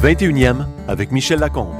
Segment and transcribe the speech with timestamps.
[0.00, 1.74] Le 21e avec Michel Lacombe.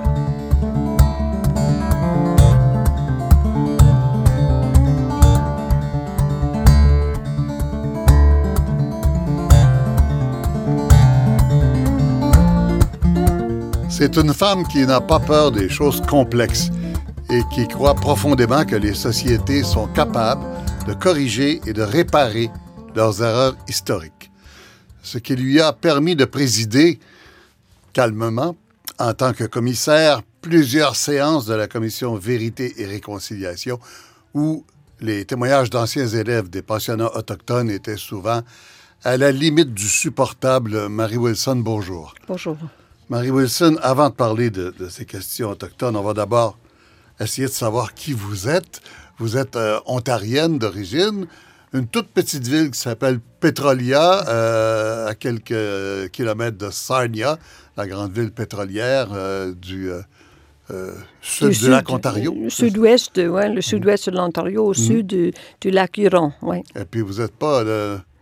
[13.88, 16.70] C'est une femme qui n'a pas peur des choses complexes
[17.30, 20.44] et qui croit profondément que les sociétés sont capables
[20.88, 22.50] de corriger et de réparer
[22.96, 24.32] leurs erreurs historiques.
[25.04, 26.98] Ce qui lui a permis de présider
[27.98, 28.54] calmement,
[29.00, 33.80] en tant que commissaire, plusieurs séances de la commission Vérité et Réconciliation
[34.34, 34.64] où
[35.00, 38.42] les témoignages d'anciens élèves des pensionnats autochtones étaient souvent
[39.02, 40.88] à la limite du supportable.
[40.88, 42.14] Marie Wilson, bonjour.
[42.28, 42.56] Bonjour.
[43.08, 46.56] Marie Wilson, avant de parler de, ces questions autochtones, on va d'abord
[47.18, 48.80] essayer de savoir qui vous êtes.
[49.18, 51.26] Vous êtes euh, ontarienne d'origine,
[51.72, 57.38] une toute petite ville qui s'appelle Petrolia, euh, à quelques kilomètres de Sarnia,
[57.78, 59.90] la grande ville pétrolière euh, du
[61.22, 62.34] sud du lac Ontario.
[62.48, 64.74] Sud-ouest, oui, le sud-ouest de l'Ontario, au mm.
[64.74, 66.58] sud du, lac Huron, oui.
[66.76, 67.64] Et puis vous n'êtes pas,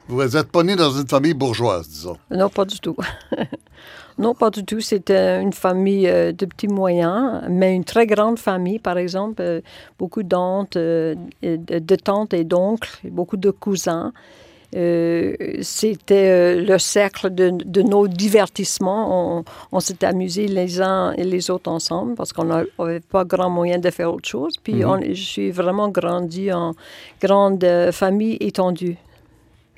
[0.06, 2.16] vous êtes pas né dans une famille bourgeoise, disons.
[2.30, 2.96] Non, pas du tout.
[4.18, 4.80] Non, pas du tout.
[4.80, 9.42] C'était une famille euh, de petits moyens, mais une très grande famille, par exemple.
[9.42, 9.60] Euh,
[9.98, 14.12] beaucoup d'oncles, euh, de tantes et d'oncles, beaucoup de cousins.
[14.72, 19.44] C'était le cercle de, nos divertissements.
[19.72, 23.78] On, s'est amusés les uns et les autres ensemble parce qu'on n'avait pas grand moyen
[23.78, 24.54] de faire autre chose.
[24.62, 25.14] Puis mhm.
[25.14, 26.74] je suis vraiment grandi en
[27.20, 28.96] grande famille étendue.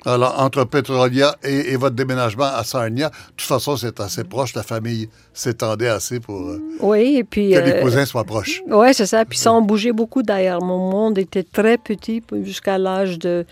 [0.05, 4.53] Alors, entre Petrolia et, votre déménagement à Sarnia, de toute façon, c'est assez proche.
[4.53, 8.61] La famille s'étendait assez pour euh, oui, et puis, que les euh, cousins soient proches.
[8.67, 9.25] Oui, c'est ça.
[9.25, 10.61] Puis ça en bougeait beaucoup d'ailleurs.
[10.61, 13.45] Mon monde était très petit jusqu'à l'âge de,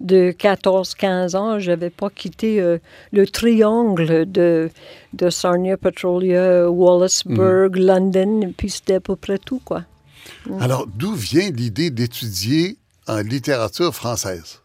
[0.00, 1.58] de 14-15 ans.
[1.58, 2.78] Je n'avais pas quitté euh,
[3.12, 4.70] le triangle de,
[5.14, 7.86] de Sarnia, Petrolia, Wallaceburg, mhm.
[7.86, 8.52] London.
[8.54, 9.84] Puis c'était à peu près tout, quoi.
[10.60, 12.76] Alors, d'où vient l'idée d'étudier
[13.06, 14.60] en littérature française?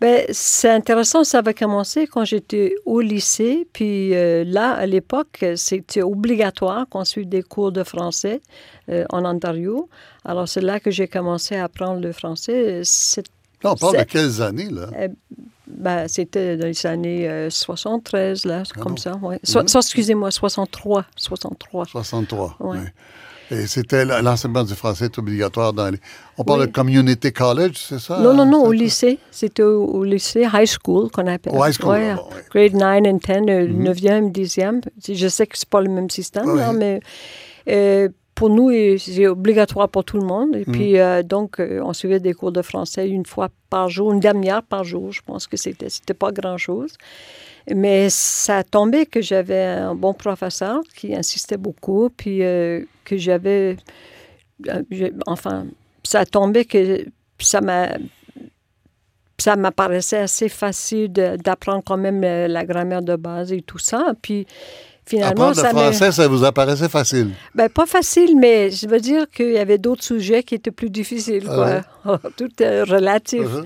[0.00, 3.66] Ben, c'est intéressant, ça va commencer quand j'étais au lycée.
[3.72, 8.40] Puis euh, là, à l'époque, c'était obligatoire qu'on suive des cours de français
[8.90, 9.88] euh, en Ontario.
[10.24, 12.82] Alors, c'est là que j'ai commencé à apprendre le français.
[13.64, 14.86] on parle de quelles années, là?
[14.96, 15.08] Euh,
[15.66, 19.16] ben, c'était dans les années 73, là, ah comme ça.
[19.16, 19.38] Ouais.
[19.42, 19.78] So, mm-hmm.
[19.78, 21.06] excusez-moi, 63.
[21.16, 21.86] 63.
[21.86, 22.78] 63, oui.
[23.50, 25.98] Et c'était l'enseignement du français est obligatoire dans les...
[26.36, 28.20] On parle de community college, c'est ça?
[28.20, 29.18] Non, non, non, au lycée.
[29.30, 31.54] C'était au, lycée, high school qu'on appelle.
[31.54, 32.14] Au high school, ouais,
[32.50, 34.80] Grade 9 et 10, 9e, 10e.
[35.14, 37.00] Je sais que c'est pas le même système, mais
[37.68, 40.54] euh, pour nous, c'est obligatoire pour tout le monde.
[40.54, 40.72] Et mm.
[40.72, 44.20] puis, euh, donc, euh, on suivait des cours de français une fois par jour, une
[44.20, 45.10] demi-heure par jour.
[45.10, 46.92] Je pense que c'était, c'était pas grand-chose.
[47.74, 53.76] Mais ça tombait que j'avais un bon professeur qui insistait beaucoup, puis euh, que j'avais...
[54.68, 54.82] Euh,
[55.26, 55.66] enfin,
[56.02, 57.04] ça tombait que
[57.38, 57.88] ça m'a...
[59.40, 64.12] Ça m'apparaissait assez facile d'apprendre quand même la, grammaire de base et tout ça.
[64.20, 64.48] Puis
[65.06, 67.30] finalement, Apprendre le français, ça vous apparaissait facile?
[67.54, 70.90] Ben, pas facile, mais je veux dire qu'il y avait d'autres sujets qui étaient plus
[70.90, 71.44] difficiles.
[71.44, 71.82] Quoi.
[72.04, 73.42] Ah tout est relatif.
[73.42, 73.64] Uh-huh.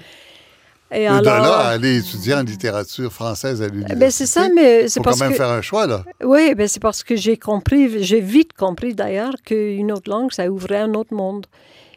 [0.92, 3.98] Et, alors, là à aller étudier en littérature française à l'université.
[3.98, 6.04] Ben c'est ça, mais c'est parce quand même faire un choix, là.
[6.22, 10.48] Oui, ben c'est parce que j'ai compris, j'ai vite compris d'ailleurs qu'une autre langue, ça
[10.50, 11.46] ouvrait un autre monde.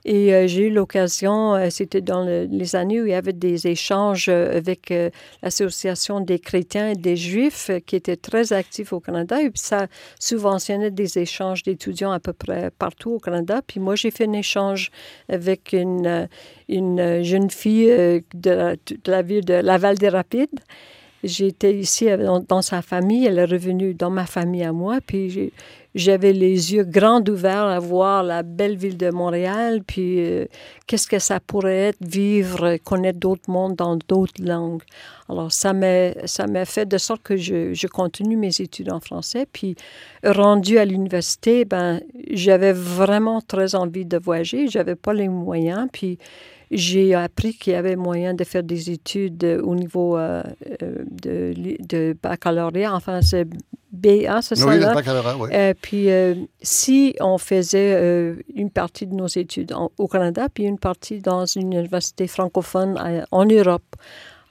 [0.07, 3.65] Et euh, j'ai eu l'occasion, euh, c'était dans les années où il y avait des
[3.65, 4.93] échanges euh, avec
[5.41, 9.41] l'Association des chrétiens et des juifs qui était très actifs au Canada.
[9.41, 9.87] Et puis ça
[10.19, 13.61] subventionnait des échanges d'étudiants à peu près partout au Canada.
[13.65, 14.91] Puis moi, j'ai fait un échange
[15.27, 16.29] avec une,
[16.69, 18.77] une jeune fille de,
[19.07, 20.59] la ville de Laval-des-Rapides.
[21.25, 25.51] J'étais ici dans, dans, sa famille, elle est revenue dans ma famille à moi, puis
[25.95, 30.45] j'avais les yeux grands ouverts à voir la belle ville de Montréal, puis euh,
[30.87, 34.83] qu'est-ce que ça pourrait être, vivre, connaître d'autres mondes dans d'autres langues.
[35.29, 38.99] Alors, ça m'a, ça m'a fait de sorte que je, je, continue mes études en
[38.99, 39.47] français.
[39.51, 39.75] Puis,
[40.23, 44.67] rendu à l'université, ben, j'avais vraiment très envie de voyager.
[44.67, 45.87] J'avais pas les moyens.
[45.91, 46.19] Puis,
[46.71, 50.43] j'ai appris qu'il y avait moyen de faire des études au niveau euh,
[50.81, 52.93] euh, de, de, baccalauréat.
[52.93, 53.47] Enfin, c'est
[53.91, 54.67] BA, c'est ça?
[54.67, 55.49] Oui, le baccalauréat, oui.
[55.53, 56.07] Euh, puis,
[56.61, 61.73] si on faisait une partie de nos études au Canada, puis une partie dans une
[61.73, 62.99] université francophone
[63.31, 63.95] en Europe.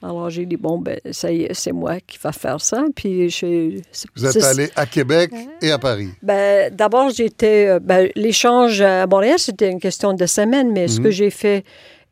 [0.03, 2.83] Alors, j'ai dit, bon, ben, ça y est, c'est moi qui va faire ça.
[2.95, 3.79] Puis, je,
[4.15, 5.31] Vous êtes allé à Québec
[5.61, 6.09] et à Paris?
[6.21, 7.79] Ben, d'abord, j'étais.
[7.79, 11.11] Ben, l'échange à Montréal, c'était une question de semaine, mais ce que mhm.
[11.11, 11.63] j'ai fait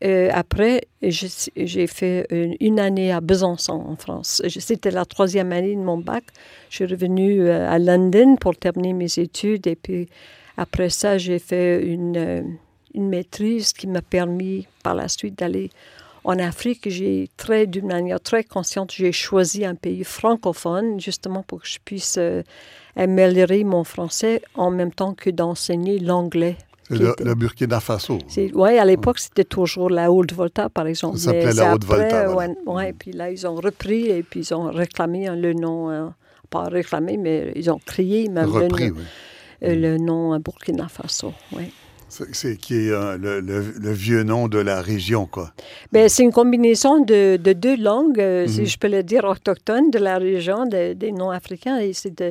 [0.04, 2.26] Euh, après, j'ai fait
[2.60, 4.42] une, année à Besançon, en France.
[4.48, 6.24] C'était la troisième année de mon bac.
[6.68, 9.66] Je suis revenue euh, à London pour terminer mes études.
[9.66, 10.08] Et puis,
[10.58, 12.42] après ça, j'ai fait une, euh,
[12.94, 15.70] maîtrise qui m'a permis par la suite d'aller
[16.22, 16.88] en Afrique.
[16.88, 17.28] J'ai
[17.66, 22.20] d'une manière très consciente, j'ai choisi un pays francophone, justement pour que je puisse
[22.94, 26.56] améliorer mon français en même temps que d'enseigner l'anglais
[26.90, 28.18] le, Burkina Faso.
[28.54, 31.18] Oui, à l'époque, c'était toujours la Haute-Volta, par exemple.
[31.18, 32.34] Ça s'appelait la Haute-Volta.
[32.34, 36.06] Oui, ouais, puis là, ils ont repris et puis ils ont réclamé le nom, euh,
[36.50, 39.02] pas réclamé, mais ils ont crié même repris, le, oui.
[39.62, 41.32] Euh, le nom Burkina Faso.
[41.52, 41.72] Oui.
[42.32, 45.52] C'est qui est euh, le, vieux nom de la région, quoi.
[45.90, 48.66] Ben, c'est une combinaison de, deux langues, euh, si mhm.
[48.66, 51.78] je peux le dire, autochtones de la région, des noms africains.
[51.78, 52.22] Et c'est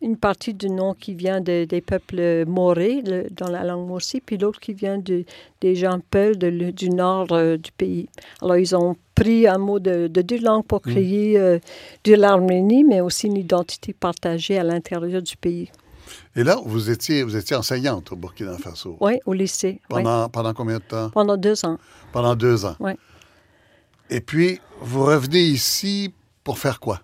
[0.00, 4.60] une partie du nom qui vient des peuples morés, dans la langue morsi, puis l'autre
[4.60, 8.08] qui vient des gens peuls du nord euh, du pays.
[8.40, 10.92] Alors, ils ont pris un mot de, deux langues pour mhm.
[10.92, 11.58] créer
[12.04, 15.70] de l'Arménie, mais aussi une identité partagée à l'intérieur du pays.
[16.36, 18.96] Et là, vous étiez, vous étiez enseignante au Burkina Faso.
[19.00, 19.80] Oui, au lycée.
[19.88, 21.10] Pendant, pendant combien de temps?
[21.10, 21.78] Pendant deux ans.
[22.12, 22.76] Pendant deux ans.
[22.80, 22.92] Oui.
[24.10, 26.12] Et puis, vous revenez ici
[26.42, 27.00] pour faire quoi?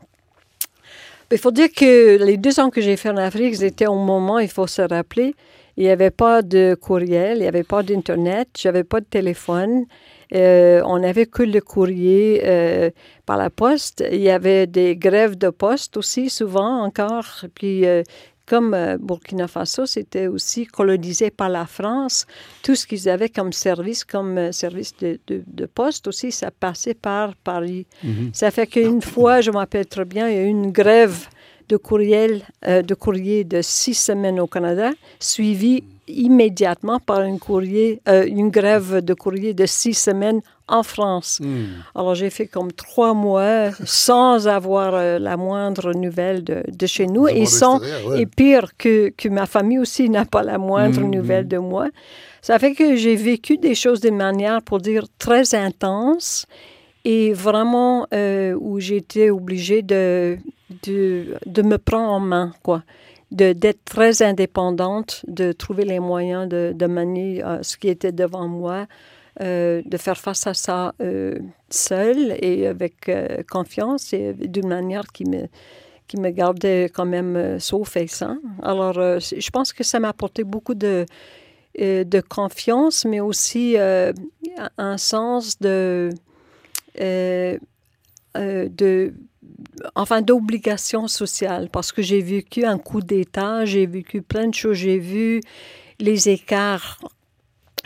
[1.32, 4.40] Il faut dire que les deux ans que j'ai fait en Afrique, c'était au moment,
[4.40, 5.34] il faut se rappeler,
[5.76, 9.86] il n'y avait pas de courriel, il n'y avait pas d'Internet, j'avais pas de téléphone.
[10.34, 12.90] Euh, on n'avait que le courrier euh,
[13.26, 14.04] par la poste.
[14.12, 17.44] Il y avait des grèves de poste aussi, souvent encore.
[17.54, 18.02] Puis euh,
[18.50, 22.26] comme euh, Burkina Faso, c'était aussi colonisé par la France.
[22.64, 26.94] Tout ce qu'ils avaient comme service, comme euh, service de, de, poste aussi, ça passait
[26.94, 27.86] par Paris.
[28.02, 28.30] Mhm.
[28.32, 31.28] Ça fait qu'une fois, je m'appelle très bien, il y a eu une grève
[31.68, 38.00] de courriel, euh, de courrier de six semaines au Canada, suivie immédiatement par une, courrier,
[38.06, 41.40] une grève de courrier de six semaines en France.
[41.40, 41.66] Hmm.
[41.94, 47.06] Alors j'ai fait comme trois mois sans avoir euh, la moindre nouvelle de, de chez
[47.06, 47.80] nous et, sans,
[48.16, 51.88] et pire que, que ma famille aussi n'a pas la moindre hmm, nouvelle de moi.
[52.42, 56.46] Ça fait que j'ai vécu des choses de manière, pour dire, très intense
[57.04, 60.38] et vraiment euh, où j'étais obligée de,
[60.84, 62.82] de, de, me prendre en main, quoi.
[63.30, 68.48] D'être très indépendante, de trouver les moyens de, de manier euh, ce qui était devant
[68.48, 68.86] moi,
[69.40, 71.38] euh, de faire face à ça euh,
[71.70, 75.46] seul et avec euh, confiance et d'une manière qui me,
[76.08, 78.38] qui me gardait quand même sauf et sain.
[78.62, 81.06] Alors, je pense que ça m'a apporté beaucoup de,
[81.78, 86.10] de confiance, mais aussi un sens de,
[86.98, 89.14] de
[89.94, 94.76] enfin d'obligation sociale parce que j'ai vécu un coup d'État, j'ai vécu plein de choses,
[94.76, 95.40] j'ai vu
[95.98, 96.98] les écarts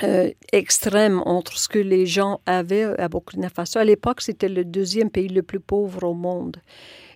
[0.03, 3.79] euh, extrême entre ce que les gens avaient à Burkina Faso.
[3.79, 6.57] À l'époque, c'était le deuxième pays le plus pauvre au monde.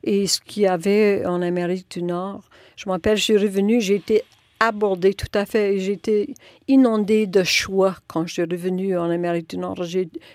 [0.05, 3.81] Et ce qu'il y avait en Amérique du Nord, je me rappelle, je suis revenue,
[3.81, 4.23] j'ai été
[4.61, 5.79] abordée tout à fait.
[5.81, 6.29] J'étais
[6.69, 9.83] inondée de choix quand je suis revenue en Amérique du Nord.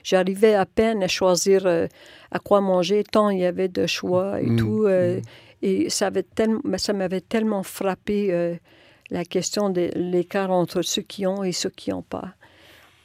[0.04, 1.88] J'arrivais à peine à choisir euh,
[2.32, 4.84] à quoi manger, tant il y avait de choix et mmh, tout.
[4.86, 5.22] Euh, mmh.
[5.66, 8.58] Et ça m'avait tellement frappé
[9.10, 12.34] la question de l'écart entre ceux qui ont et ceux qui n'ont pas.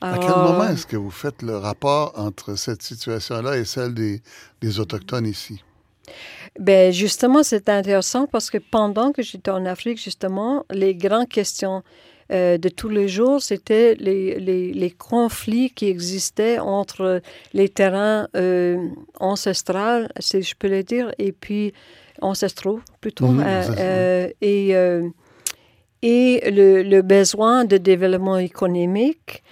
[0.01, 4.23] à quel moment est-ce que vous faites le rapport entre cette situation-là et celle des,
[4.61, 5.63] des Autochtones ici?
[6.59, 11.83] Ben justement, c'est intéressant parce que pendant que j'étais en Afrique, justement, les grandes questions
[12.31, 17.23] euh, de tous les jours, c'était les, les, les, conflits qui existaient entre
[17.55, 21.73] les terrains euh, ancestraux, si je peux le dire, et puis
[22.21, 23.45] ancestraux plutôt, mmh,
[23.79, 24.75] euh, et
[26.03, 29.43] et le, besoin de développement économique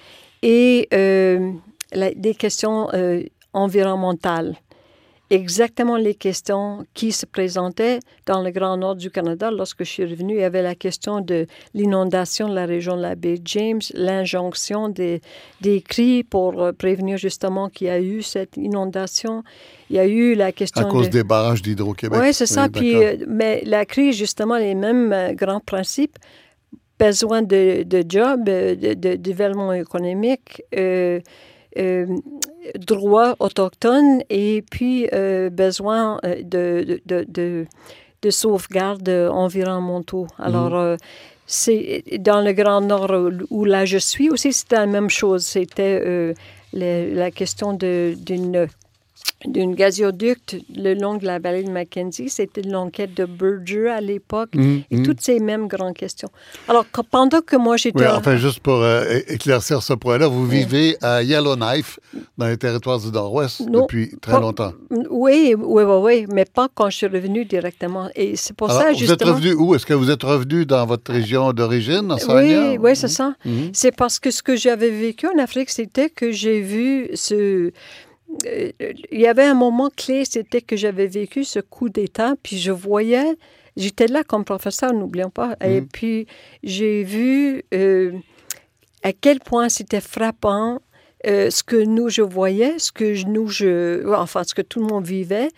[0.42, 1.52] et euh,
[1.92, 3.22] des questions euh,
[3.52, 4.56] environnementales.
[5.30, 10.04] Exactement les questions qui se présentaient dans le Grand Nord du Canada lorsque je suis
[10.04, 10.34] revenue.
[10.34, 14.88] Il y avait la question de l'inondation de la région de la baie James, l'injonction
[14.88, 15.20] des,
[15.60, 19.42] des cris pour euh, prévenir justement qu'il y a eu cette inondation.
[19.90, 20.86] Il y a eu la question.
[20.86, 22.18] À cause des barrages d'Hydro-Québec.
[22.22, 22.68] Oui, c'est ça.
[22.68, 26.18] Puis, euh, mais la crise, justement, les mêmes euh, grands principes
[26.98, 31.20] besoin de, de job, euh, de, de, développement économique, euh,
[31.78, 32.06] euh,
[32.74, 35.08] droits autochtones et puis
[35.52, 37.66] besoin de, de, de,
[38.30, 40.26] sauvegarde environnementaux.
[40.38, 40.96] Alors, mm.
[41.46, 43.12] c'est dans le Grand Nord
[43.50, 45.44] où là je suis aussi, c'était la même chose.
[45.44, 46.34] C'était
[46.72, 48.68] la question d'une
[49.46, 52.28] d'un gazoduc le long de la vallée de Mackenzie.
[52.28, 55.02] C'était l'enquête de Berger à l'époque Mhm, et mhm.
[55.04, 56.28] toutes ces mêmes grandes questions.
[56.68, 58.00] Alors, que- pendant que moi j'étais...
[58.00, 62.00] Oui, enfin, juste pour euh, éclaircir ce point-là, vous vivez à Yellowknife,
[62.38, 64.72] dans les territoires du Nord-Ouest, depuis très pas- longtemps.
[65.10, 68.08] Oui, oui, oui, oui, mais pas quand je suis revenue directement.
[68.14, 69.34] Et c'est pour Alors, ça, vous êtes justement...
[69.34, 69.74] revenu où?
[69.74, 73.34] Est-ce que vous êtes revenu dans votre région d'origine, en Oui, oui, c'est ça.
[73.44, 73.70] Mhm.
[73.72, 77.70] C'est parce que ce que j'avais vécu en Afrique, c'était que j'ai vu ce...
[78.44, 82.72] Il y avait un moment clé, c'était que j'avais vécu ce coup d'État, puis je
[82.72, 83.36] voyais,
[83.76, 85.88] j'étais là comme professeur, n'oublions pas, et Mhm.
[85.88, 86.26] puis
[86.62, 88.12] j'ai vu euh,
[89.02, 90.80] à quel point c'était frappant
[91.26, 94.06] euh, ce que nous, je voyais, ce que nous, je...
[94.14, 95.48] Enfin, ce que tout le monde vivait,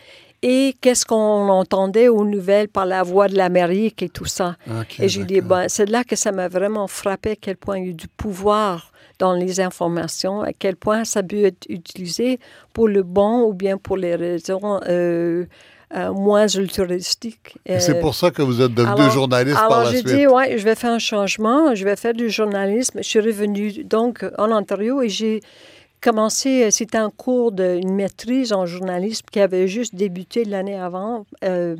[0.40, 4.56] et qu'est-ce qu'on entendait aux nouvelles par la voix de l'Amérique et tout ça.
[5.00, 7.84] Et j'ai dit, ben, c'est là que ça m'a vraiment frappé à quel point il
[7.84, 12.38] y a eu du pouvoir dans les informations, à quel point ça peut être utilisé
[12.72, 15.44] pour le bon ou bien pour les raisons euh,
[15.96, 17.56] euh, moins altruistiques.
[17.66, 19.98] Et c'est Euh, pour ça que vous êtes devenu alors- journaliste par alors la j'ai
[19.98, 20.14] suite.
[20.14, 22.98] dit, ouais, je vais faire un changement, je vais faire du journalisme.
[23.02, 25.40] Je suis revenue donc en Ontario et j'ai
[26.00, 31.26] commencé, euh, c'était un cours d'une maîtrise en journalisme qui avait juste débuté l'année avant
[31.44, 31.74] euh,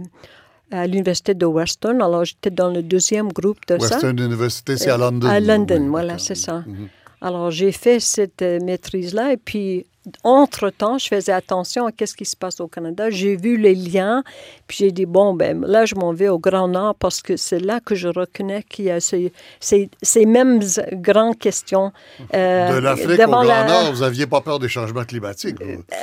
[0.70, 2.00] à l'université de Western.
[2.02, 3.94] Alors j'étais dans le deuxième groupe de ça.
[3.96, 5.28] Western University, c'est à Euh, London.
[5.28, 6.64] À London, oui, voilà, c'est ça.
[6.66, 6.88] Mhm.
[7.20, 9.84] Alors, j'ai fait cette euh, maîtrise-là et puis,
[10.24, 13.10] entre-temps, je faisais attention à ce qui se passe au Canada.
[13.10, 14.22] J'ai vu les liens,
[14.66, 17.58] puis j'ai dit, bon, ben là, je m'en vais au Grand Nord parce que c'est
[17.58, 20.60] là que je reconnais qu'il y a ces, ces, ces mêmes
[20.92, 21.92] grandes questions.
[22.32, 25.56] euh, De l'Afrique au Grand la- Nord, vous n'aviez pas peur des changements climatiques.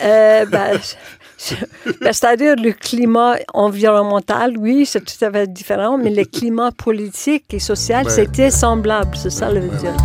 [0.03, 0.77] euh, ben,
[2.01, 7.51] ben, C'est-à-dire le climat environnemental, oui, c'est tout à fait différent, mais le climat politique
[7.53, 8.11] et social, Ouais.
[8.11, 9.95] c'était semblable, c'est ça le dire.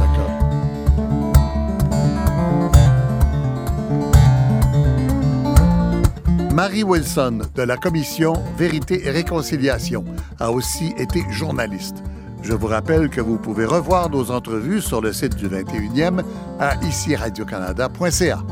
[6.61, 10.05] Marie Wilson de la commission Vérité et Réconciliation
[10.39, 12.03] a aussi été journaliste.
[12.43, 16.23] Je vous rappelle que vous pouvez revoir nos entrevues sur le site du 21e
[16.59, 18.43] à ici radiocanada.ca.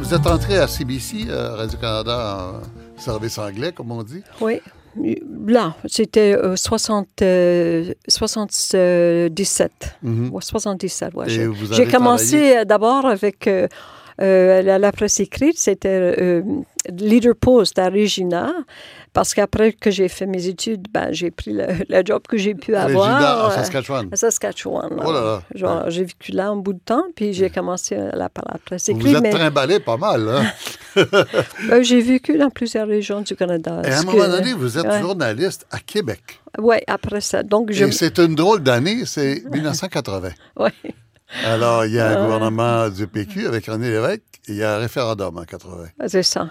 [0.00, 2.54] Vous êtes entré à CBC, euh, Radio-Canada,
[2.96, 4.22] en service anglais, comme on dit?
[4.40, 4.62] Oui.
[5.46, 9.70] Là, c'était euh, 60, euh, 77.
[10.02, 10.30] Mhm.
[10.32, 11.26] Ouais, 77, ouais.
[11.26, 13.68] Et J'ai- commencé euh, d'abord avec euh,
[14.20, 16.42] euh, la, la presse écrite, c'était euh,
[16.90, 18.52] Leader Post à Regina,
[19.12, 22.54] parce qu'après que j'ai fait mes études, ben, j'ai pris le, le job que j'ai
[22.54, 23.46] pu avoir.
[23.46, 24.08] En euh, Saskatchewan.
[24.12, 24.90] à Saskatchewan.
[25.04, 25.42] Oh là là.
[25.54, 28.96] Genre, J'ai vécu là un bout de temps, puis j'ai commencé à la, presse Vous
[29.00, 29.16] écrite.
[29.16, 30.44] êtes mais trimballé pas mal, hein?
[30.96, 33.82] euh, j'ai vécu dans plusieurs régions du Canada.
[33.84, 35.00] Et à un moment que- donné, vous êtes ouais.
[35.00, 36.40] journaliste à Québec.
[36.58, 37.42] Oui, après ça.
[37.42, 37.84] Donc, je...
[37.86, 40.30] Et c'est une drôle d'année, c'est 1980.
[40.56, 40.72] Ouais.
[41.44, 44.76] Alors, il y a un gouvernement du PQ avec René Lévesque et il y a
[44.76, 45.86] un référendum en 80.
[46.08, 46.50] C'est ça.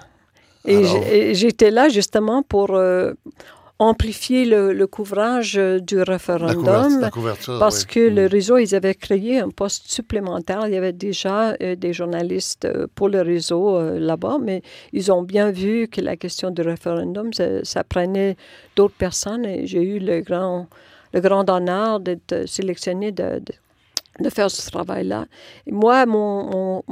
[0.66, 3.14] Et j'étais là justement pour euh,
[3.82, 5.60] amplifier le, le couvrage du
[6.00, 7.00] La couverture, référendum.
[7.00, 7.88] la couverture, Parce oui.
[7.94, 8.32] que le Mm.
[8.32, 10.64] réseau, ils avaient créé un poste supplémentaire.
[10.68, 14.62] Il y avait déjà euh, des journalistes euh, pour le réseau euh, là-bas, mais
[14.92, 18.36] ils ont bien vu que la question du référendum, ça, ça prenait
[18.76, 19.46] d'autres personnes.
[19.46, 20.68] Et j'ai eu le grand,
[21.14, 23.54] le grand honneur d'être sélectionné de, de,
[24.26, 25.26] de faire ce travail-là.
[25.72, 26.50] Moi, mon...
[26.52, 26.84] mon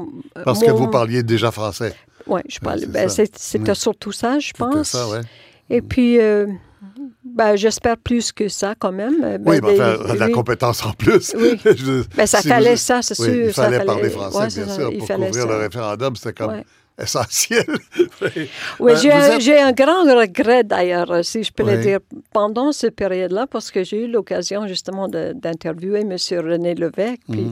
[0.45, 1.93] Parce que vous parliez déjà français.
[2.29, 2.79] Oui, je parle.
[2.79, 3.75] c'est ben, C'était Oui.
[3.75, 4.89] surtout ça, je pense.
[4.89, 5.17] ça, oui.
[5.69, 6.47] Et puis, euh,
[7.23, 9.19] ben, j'espère plus que ça quand même.
[9.21, 9.77] Ben, Oui, mais des-
[10.13, 10.31] de la oui.
[10.31, 11.33] compétence en plus.
[11.37, 11.59] Oui.
[11.65, 13.27] Je- Ben, ça si fallait vous- ça, c'est sûr.
[13.27, 15.49] il ça fallait parler français, ouais, bien sûr, il pour fallait couvrir ça.
[15.49, 16.15] le référendum.
[16.15, 16.65] C'était comme Ouais.
[17.01, 17.65] Essentiel.
[18.79, 18.91] Oui.
[18.93, 21.99] Euh, j'ai un, êtes- j'ai un grand regret d'ailleurs, si je peux le dire,
[22.33, 26.15] pendant cette période-là, parce que j'ai eu l'occasion justement d'interviewer M.
[26.43, 27.21] René Lévesque.
[27.31, 27.47] Puis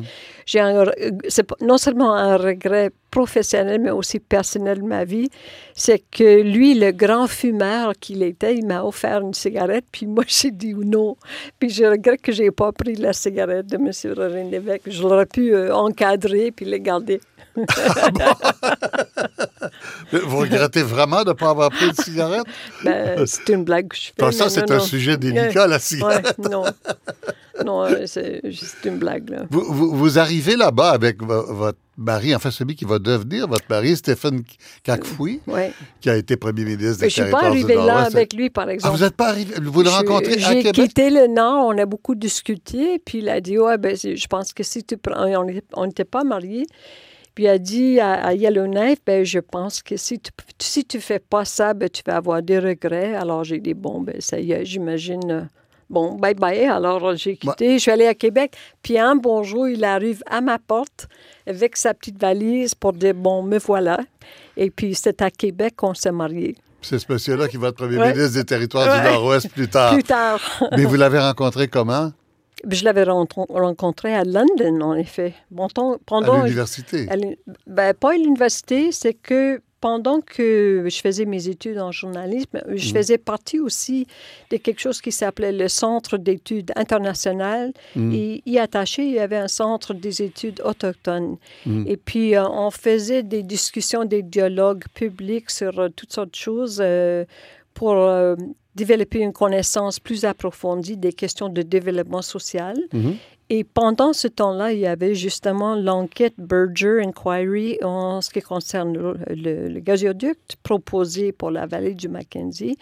[0.46, 5.30] j'ai un re- c'est non seulement un regret professionnel, mais aussi personnel de ma vie,
[5.74, 10.24] c'est que lui, le grand fumeur qu'il était, il m'a offert une cigarette, puis moi
[10.28, 11.16] j'ai dit non.
[11.60, 13.92] Puis je regrette que j'ai pas pris la cigarette de M.
[14.18, 14.82] René Lévesque.
[14.90, 17.22] Je l'aurais pu euh, encadrer puis le garder.
[20.12, 22.44] Vous regrettez vraiment de ne pas avoir pris de cigarette?
[22.84, 24.14] Ben, c'est une blague que je fais.
[24.18, 24.84] Comme ça, c'est un non.
[24.84, 26.36] sujet délicat, la cigarette.
[26.38, 26.64] Ouais, non.
[27.66, 29.30] Non, euh, c'est juste une blague.
[29.30, 29.44] Là.
[29.50, 33.64] Vous, vous- vous arrivez là-bas avec vo- votre mari, enfin celui qui va devenir votre
[33.70, 34.44] mari, Stéphane
[34.84, 35.72] Cacfoui, Ouais.
[36.02, 38.66] qui a été premier ministre des je ne suis pas arrivée là avec lui, par
[38.68, 38.98] Ah, exemple.
[38.98, 41.86] vous n'êtes pas arrivé, vous le Je- rencontrez à J'ai quitté le Nord, on a
[41.86, 45.26] beaucoup discuté, puis il a dit, ouais, ben, je pense que si tu prends,
[45.76, 46.68] on n'était pas mariés,
[47.36, 51.02] puis il a dit à, à Yellowknife, ben, je pense que si tu si tu
[51.02, 53.14] fais pas ça, ben, tu vas avoir des regrets.
[53.14, 55.42] Alors j'ai dit, bon, ben, ça y est, j'imagine, euh,
[55.90, 56.66] Bon, bye bye.
[56.66, 57.74] Alors, j'ai quitté.
[57.74, 58.56] Je suis allée à Québec.
[58.82, 61.08] Puis un bonjour, il arrive à ma porte
[61.46, 64.00] avec sa petite valise pour dire Bon, me voilà.
[64.58, 66.56] Et puis, c'est à Québec qu'on s'est mariés.
[66.82, 69.94] C'est ce monsieur-là qui va être premier ministre des Territoires du Nord-Ouest plus tard.
[69.94, 70.40] Plus tard.
[70.76, 72.12] Mais vous l'avez rencontré comment?
[72.70, 75.34] Je l'avais rencontré à London, en effet.
[75.52, 75.68] Bon,
[76.06, 77.08] pendant, à l'université?
[77.68, 82.90] Ben, pas à l'université, c'est que pendant que je faisais mes études en journalisme, je
[82.90, 82.96] mm.
[82.96, 84.08] faisais partie aussi
[84.50, 87.72] de quelque chose qui s'appelait le Centre d'études internationales.
[87.96, 88.12] Mm.
[88.12, 91.38] Et y attaché, il y avait un centre des études autochtones.
[91.68, 91.84] Mm.
[91.88, 96.36] Et puis, euh, on faisait des discussions, des dialogues publics sur euh, toutes sortes de
[96.36, 97.24] choses euh,
[97.76, 97.94] pour
[98.76, 102.76] développer une connaissance plus approfondie des questions de développement social.
[102.94, 103.14] Mm-hmm.
[103.50, 109.16] Et pendant ce temps-là, il y avait justement l'enquête Berger Inquiry en ce qui concerne
[109.30, 112.76] le, gazoduc proposé pour la vallée du Mackenzie.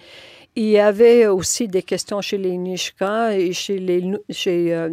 [0.56, 4.90] Il y avait aussi des questions chez les Nishka et chez les, chez, euh,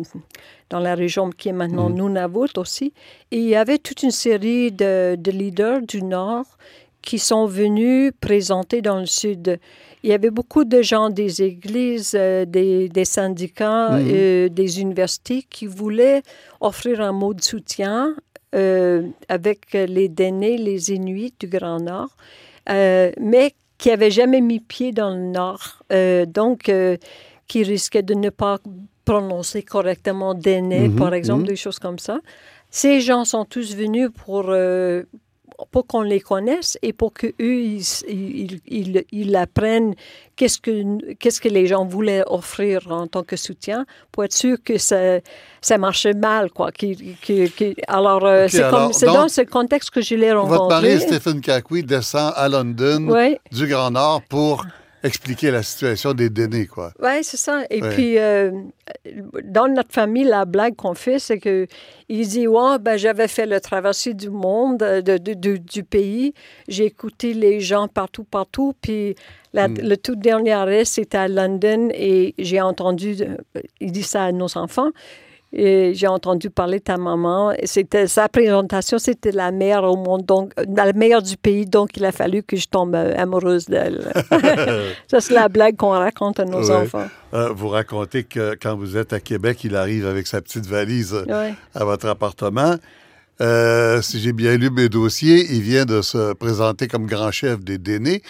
[0.71, 1.95] dans la région qui est maintenant mm.
[1.95, 2.93] Nunavut aussi.
[3.31, 6.47] Et il y avait toute une série de, de leaders du Nord
[7.03, 9.61] qui sont venus présenter dans le Sud
[10.03, 14.09] il y avait beaucoup de gens des églises, euh, des, des, syndicats, mhm.
[14.11, 16.23] euh, des universités qui voulaient
[16.61, 18.17] offrir un mot de soutien
[18.55, 22.17] euh, avec les Dénés, les Inuits du Grand Nord,
[22.69, 25.83] mais qui n'avaient jamais mis pied dans le Nord,
[26.29, 26.71] donc
[27.47, 28.59] qui risquaient de ne pas
[29.05, 31.49] prononcer correctement Dénés, mhm, par exemple, mhm.
[31.49, 32.21] des choses comme ça.
[32.71, 34.55] Ces gens sont tous venus pour
[35.71, 39.95] pour qu'on les connaisse et pour qu'eux, ils, ils, ils, apprennent
[40.37, 44.57] qu'est-ce que, qu'est-ce que les gens voulaient offrir en tant que soutien pour être sûr
[44.65, 45.21] que ça,
[45.61, 46.51] ça marchait mal.
[46.51, 46.71] Quoi.
[47.89, 48.61] alors, euh, c'est,
[49.07, 50.59] dans ce contexte que je l'ai rencontré.
[50.59, 53.15] Votre mari, Stephen Kakui, descend à London
[53.53, 54.65] du Grand Nord pour
[55.03, 56.93] expliquer la situation des données, quoi.
[57.01, 57.63] Oui, c'est ça.
[57.71, 58.51] Et puis, euh,
[59.45, 61.67] dans notre famille, la blague qu'on fait, c'est que
[62.09, 66.35] il dit, ouais, ben, j'avais fait le traversée du monde, de, du pays.
[66.69, 68.75] J'ai écouté les gens partout, partout.
[68.81, 69.15] Puis,
[69.55, 69.75] hmm.
[69.83, 74.33] le tout dernier arrêt, c'était à London et j'ai entendu, euh, il dit ça à
[74.33, 74.91] nos enfants.
[75.53, 77.53] Et j'ai entendu parler de ta maman.
[77.65, 81.67] C'était sa présentation, c'était la meilleure au monde, donc la meilleure du pays.
[81.67, 84.13] Donc il a fallu que je tombe euh, amoureuse d'elle.
[85.09, 87.07] Ça c'est la blague qu'on raconte à nos enfants.
[87.35, 91.17] Euh, vous racontez que quand vous êtes à Québec, il arrive avec sa petite valise
[91.75, 92.77] à votre appartement.
[93.41, 97.59] Euh, si j'ai bien lu mes dossiers, il vient de se présenter comme grand chef
[97.61, 98.23] des Dénés,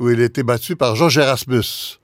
[0.00, 1.98] où il a été battu par Georges Erasmus.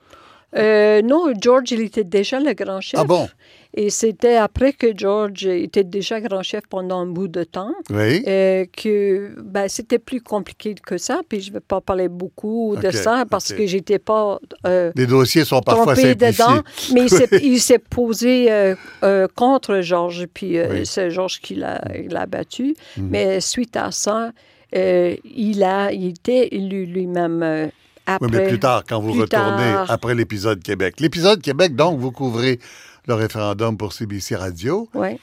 [0.55, 3.01] non, George, il était déjà le grand chef.
[3.01, 3.29] Ah bon?
[3.75, 7.73] Et c'était après que George était déjà grand chef pendant un bout de temps.
[7.89, 8.23] Oui.
[8.27, 11.23] Et que ben, c'était plus compliqué que ça.
[11.27, 14.39] Puis je ne vais pas parler beaucoup de ça parce que j'étais pas.
[14.67, 16.63] Euh, Les dossiers sont parfois dedans.
[16.93, 17.07] Mais
[17.43, 20.27] il s'est posé euh, euh, contre George.
[20.35, 22.75] Puis c'est George qui l'a battu.
[22.99, 23.09] Mhm.
[23.09, 24.33] Mais suite à ça,
[24.75, 27.71] il a il était élu lui-même.
[28.05, 30.97] Après, oui, mais plus tard, quand vous retournez après l'épisode Québec.
[30.99, 32.59] L'épisode Québec, donc, vous couvrez
[33.07, 34.89] le référendum pour CBC Radio.
[34.95, 35.19] Oui.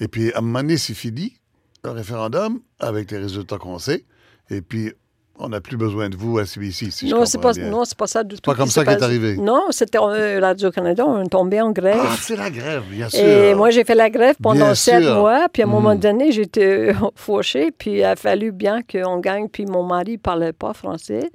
[0.00, 1.36] Et puis, à un moment donné, c'est fini,
[1.84, 4.04] le référendum, avec les résultats qu'on sait.
[4.50, 4.92] Et puis,
[5.38, 8.06] on n'a plus besoin de vous à CBC, si non, c'est pas, Non, c'est pas
[8.06, 8.50] ça du tout.
[8.50, 9.36] pas comme ça qu'est arrivé.
[9.36, 12.00] Non, c'était euh, Radio-Canada, on est tombé en grève.
[12.00, 13.20] Ah, c'est la grève, bien sûr.
[13.20, 16.00] Et moi, j'ai fait la grève pendant sept mois, puis à un moment hmm.
[16.00, 20.52] donné, j'étais fauchée, puis il a fallu bien qu'on gagne, puis mon mari ne parlait
[20.52, 21.30] pas français.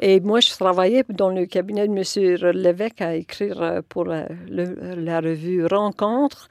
[0.00, 2.02] Et moi, je travaillais dans le cabinet de M.
[2.56, 4.26] Lévesque à écrire euh, pour la,
[5.20, 6.48] revue Rencontre.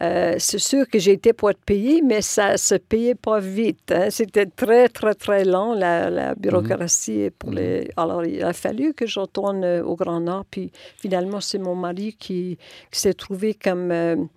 [0.00, 3.92] Euh, c'est sûr que j'étais pour être payée, mais ça ne se payait pas vite.
[3.92, 4.10] Hein.
[4.10, 7.30] C'était très, très, très lent, la, bureaucratie.
[7.38, 7.56] Pour mhm.
[7.56, 7.88] les...
[7.96, 10.44] Alors, il a fallu que je retourne euh, au Grand Nord.
[10.50, 12.58] Puis, finalement, c'est mon mari qui,
[12.90, 14.28] s'est trouvé comme...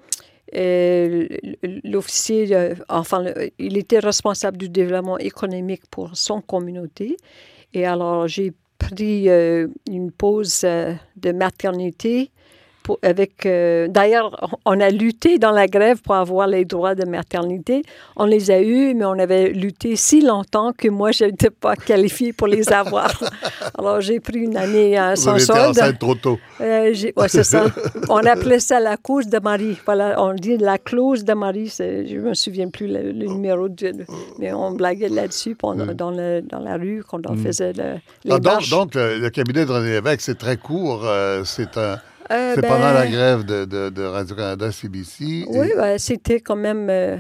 [1.84, 3.26] l'officier, enfin,
[3.58, 7.18] il était responsable du développement économique pour son communauté.
[7.74, 12.32] Et alors, j'ai pris euh, une pause euh, de maternité
[13.02, 13.46] avec.
[13.46, 17.84] Euh, d'ailleurs, on a lutté dans la grève pour avoir les droits de maternité.
[18.16, 21.76] On les a eus, mais on avait lutté si longtemps que moi, je n'étais pas
[21.76, 23.12] qualifiée pour les avoir.
[23.78, 25.98] Alors, j'ai pris une année à sans solde.
[26.00, 26.40] trop tôt.
[26.62, 26.94] Euh,
[27.28, 27.66] c'est ça.
[28.10, 29.78] on appelait ça la cause de Marie.
[29.86, 31.74] Voilà, on dit la clause de Marie.
[31.78, 33.92] Je ne me souviens plus le, numéro, de,
[34.40, 37.38] mais on blaguait là-dessus dans, le, dans, la rue quand on mm.
[37.38, 41.04] faisait le, les ah, donc, donc, le, cabinet de René Lévesque, c'est très court.
[41.06, 42.00] Euh, c'est un
[42.32, 45.46] euh, c'est pendant la ben, grève de, de, Radio-Canada CBC.
[45.48, 47.18] Oui, ben, c'était quand même euh,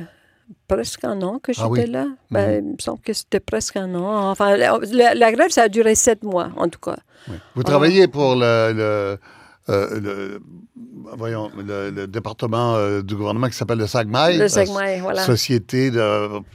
[0.67, 2.07] presque un an que ah j'étais là.
[2.31, 2.67] Ben, mhm.
[2.67, 4.29] Il me semble que c'était presque un an.
[4.29, 6.97] Enfin, la, grève, ça a duré sept mois, en tout cas.
[7.55, 9.17] Vous travaillez pour le,
[9.69, 10.41] euh, le,
[11.17, 14.37] voyons, le, le département euh, du gouvernement qui s'appelle le SAGMAI.
[14.37, 15.21] Le SAGMAI, voilà.
[15.23, 16.01] Société de,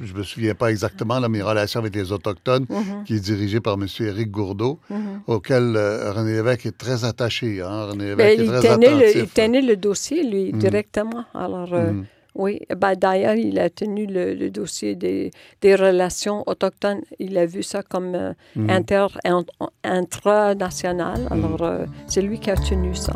[0.00, 3.60] je me souviens pas exactement, là, mais relation avec les Autochtones, Mhm, qui est dirigée
[3.60, 3.86] par M.
[4.00, 5.22] Éric Gourdeau, mhm.
[5.26, 7.60] auquel euh, René Lévesque est très attaché.
[7.62, 7.86] Hein?
[7.86, 10.58] René Ben, Lévesque est il, très tenait le, il tenait le dossier, lui, Mhm.
[10.58, 11.24] directement.
[11.34, 12.04] Alors, euh, Mhm.
[12.34, 12.60] Oui.
[12.76, 17.00] Ben, D'ailleurs, il a tenu le, le dossier des, des relations autochtones.
[17.18, 18.70] Il a vu ça comme euh, Mhm.
[18.70, 19.44] inter, in-
[19.84, 21.26] intranational.
[21.30, 23.14] Alors, euh, c'est lui qui a tenu ça.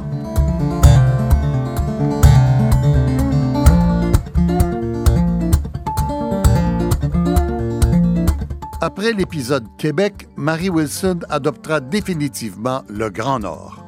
[8.80, 13.84] Après l'épisode Québec, Marie Wilson adoptera définitivement le Grand Nord.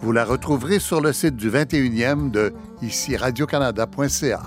[0.00, 2.52] Vous la retrouverez sur le site du 21e de
[2.84, 4.42] ici radiocanada.ca.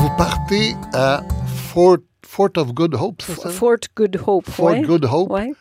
[0.00, 1.22] Vous partez à
[1.72, 3.50] Fort, Fort of Good Hope, c'est ça?
[3.50, 4.48] Fort Good Hope.
[4.48, 4.82] Fort ouais.
[4.82, 5.52] Good Hope, Ouais,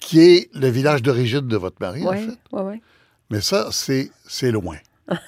[0.00, 2.38] qui est le village d'origine de votre mari, en fait.
[3.30, 4.76] Mais ça, c'est loin.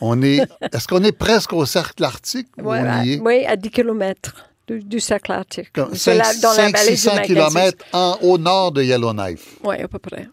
[0.01, 0.41] On est,
[0.73, 3.21] est-ce qu'on est presque au cercle arctique ou Ouais, on à, y est?
[3.21, 4.35] ouais, à 10 km
[4.69, 5.73] du, du cercle arctique.
[5.73, 7.35] Comme C'est la- dans la vallée du 500 Mackenzie.
[7.35, 9.57] km en, au nord de Yellowknife.
[9.65, 10.29] Oui, à peu près.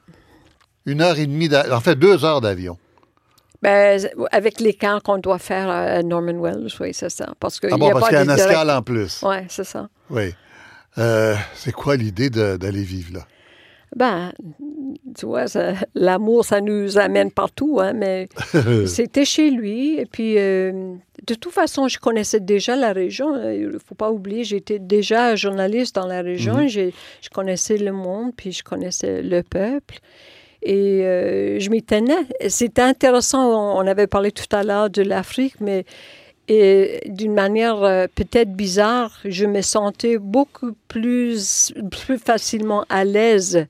[0.86, 2.78] Une heure et demie, en fait deux heures d'avion.
[3.62, 7.30] Ben, avec l'écart qu'on doit faire à Norman Wells, oui, c'est ça.
[7.40, 9.22] Parce qu'il Ah bon, a parce pas qu'il y a direct- escale en plus.
[9.24, 9.88] Oui, c'est ça.
[10.10, 10.34] Oui.
[10.98, 13.20] Euh, c'est quoi l'idée d'aller vivre là?
[13.96, 14.32] Ben,
[15.18, 15.46] tu vois,
[15.94, 18.28] l'amour, ça nous amène partout, hein, mais
[18.88, 20.00] c'était chez lui.
[20.00, 20.96] Et puis, euh,
[21.28, 23.36] de toute façon, je connaissais déjà la région.
[23.52, 26.68] Il ne faut pas oublier, j'étais déjà journaliste dans la région.
[26.68, 30.00] J'ai- Je connaissais le monde, puis je connaissais le peuple.
[30.64, 32.26] Et euh, je m'y tenais.
[32.48, 33.46] C'était intéressant.
[33.46, 35.86] On, on avait parlé tout à l'heure de l'Afrique, mais
[36.50, 43.66] et d'une manière euh, peut-être bizarre, je me sentais beaucoup plus, plus facilement à l'aise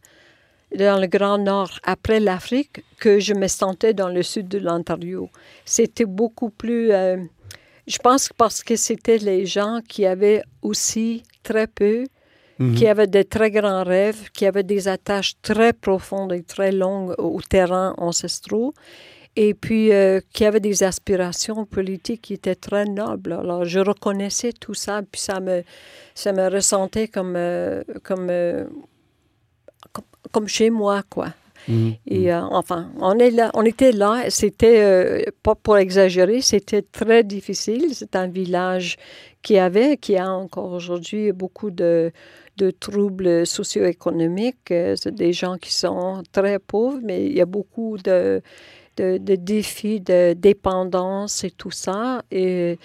[0.77, 5.29] dans le Grand Nord après l'Afrique que je me sentais dans le sud de l'Ontario.
[5.65, 6.91] C'était beaucoup plus...
[6.91, 7.17] euh,
[7.87, 12.05] je pense que parce que c'était les gens qui avaient aussi très peu,
[12.59, 12.75] Mhm.
[12.75, 17.15] qui avaient de très grands rêves, qui avaient des attaches très profondes et très longues
[17.17, 18.73] aux terrains ancestraux,
[19.35, 23.33] et puis euh, qui avaient des aspirations politiques qui étaient très nobles.
[23.33, 25.63] Alors, je reconnaissais tout ça, puis ça me,
[26.13, 28.65] ça me ressentait comme, euh, comme, euh,
[29.91, 31.29] comme, comme chez moi, quoi.
[31.67, 31.95] Mhm.
[32.07, 34.25] Et euh, enfin, on, est là, on était là.
[34.29, 37.93] C'était, euh, pas pour exagérer, c'était très difficile.
[37.93, 38.97] C'est un village
[39.41, 42.11] qui avait, qui a encore aujourd'hui beaucoup de,
[42.57, 44.71] de troubles socio-économiques.
[44.71, 48.41] Euh, C'est des gens qui sont très pauvres, mais il y a beaucoup de,
[48.97, 52.23] de, de défis de dépendance et tout ça.
[52.31, 52.77] Et,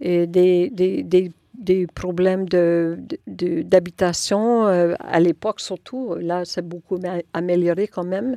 [0.00, 6.14] et des, des, des des problèmes de, de- d'habitation euh, à l'époque surtout.
[6.14, 6.98] Là, c'est beaucoup
[7.32, 8.36] amélioré quand même.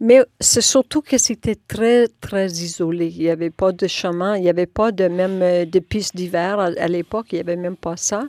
[0.00, 3.08] Mais c'est surtout que c'était très, très isolé.
[3.08, 6.16] Il n'y avait pas de chemin, il n'y avait pas de même euh, de pistes
[6.16, 8.24] d'hiver à, l'époque, il n'y avait même pas ça.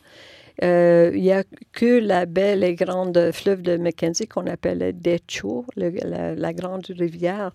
[0.62, 5.66] Euh, il n'y a que la belle et grande fleuve de Mackenzie qu'on appelle Decho,
[5.76, 7.52] la, grande rivière.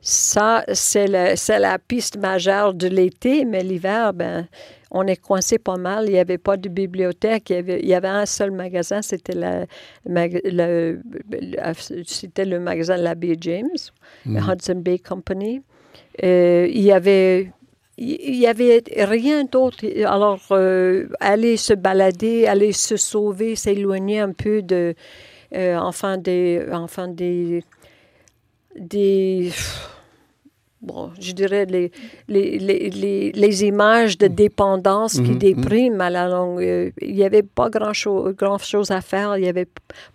[0.00, 4.48] Ça, c'est la, la piste majeure de l'été, mais l'hiver, ben,
[4.90, 6.06] on est coincé pas mal.
[6.06, 7.50] Il n'y avait pas de bibliothèque.
[7.50, 9.66] Il y avait, il y avait un seul magasin, c'était la,
[10.08, 11.00] mag- le,
[11.30, 13.68] le- c'était le magasin la baie James,
[14.26, 15.62] le Hudson Bay Company.
[16.24, 17.50] Euh, il y avait
[18.02, 19.84] il y avait rien d'autre.
[20.06, 24.94] Alors, euh, aller se balader, aller se sauver, s'éloigner un peu de,
[25.54, 27.62] euh, enfin des, enfin des,
[28.78, 29.50] des,
[30.82, 31.90] bon, je dirais les,
[32.28, 36.62] les, les, les, les images de dépendance qui Mhm, dépriment à la longue.
[36.62, 39.36] Euh, Il n'y avait pas grand chose, grand chose à faire.
[39.36, 39.68] Il n'y avait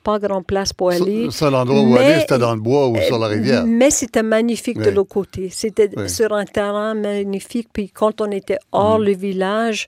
[0.04, 1.28] pas grand place pour aller.
[1.32, 3.64] Ça, l'endroit où Mais- aller, c'était dans le bois ou sur la rivière.
[3.66, 5.50] Mais c'était magnifique de l'autre côté.
[5.50, 6.10] C'était Oui.
[6.10, 7.70] sur un terrain magnifique.
[7.72, 9.06] Puis quand on était hors Mhm.
[9.06, 9.88] le village,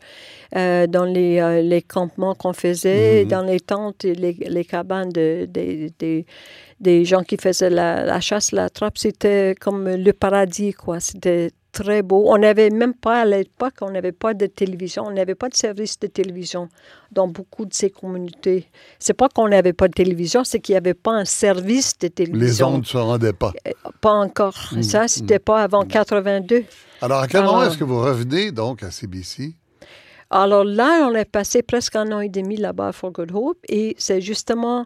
[0.55, 3.29] euh, dans les, euh, les campements qu'on faisait, Mhm.
[3.29, 6.25] dans les tentes et les, les cabanes de- des- des-
[6.79, 10.99] des gens qui faisaient la, la chasse, la trappe, c'était comme le paradis, quoi.
[10.99, 12.23] C'était très beau.
[12.27, 15.55] On n'avait même pas, à l'époque, on n'avait pas de télévision, on n'avait pas de
[15.55, 16.69] service de télévision
[17.11, 18.67] dans beaucoup de ces communautés.
[18.99, 22.07] C'est pas qu'on n'avait pas de télévision, c'est qu'il n'y avait pas un service de
[22.07, 22.67] Les télévision.
[22.69, 23.53] ondes ne se rendaient pas.
[24.01, 24.57] Pas encore.
[24.71, 26.63] Mm, Ça, c'était pas avant 82.
[27.01, 29.53] Alors, à quel moment est-ce que vous revenez donc à CBC?
[30.29, 33.59] Alors là, on a passé presque un an et demi là-bas à Fort Good Hope
[33.69, 34.85] et c'est justement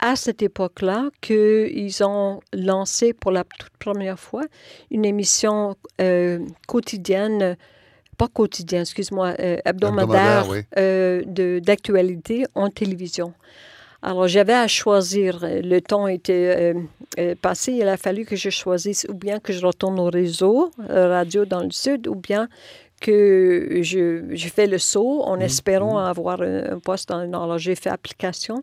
[0.00, 4.44] à cette époque-là qu'ils ont lancé pour la toute première fois
[4.90, 7.56] une émission euh, quotidienne
[8.16, 9.32] pas quotidien, excuse-moi,
[9.64, 10.44] hebdomadaire,
[11.62, 13.32] d'actualité en télévision.
[14.02, 15.38] Alors, j'avais à choisir.
[15.42, 16.74] Le temps était
[17.40, 17.72] passé.
[17.72, 21.62] Il a fallu que je choisisse ou bien que je retourne au réseau radio dans
[21.62, 22.50] le sud ou bien
[23.00, 26.04] que je, fais le saut en mmh, espérant mmh.
[26.04, 27.44] avoir un, poste dans le Nord.
[27.44, 28.62] Alors, j'ai fait application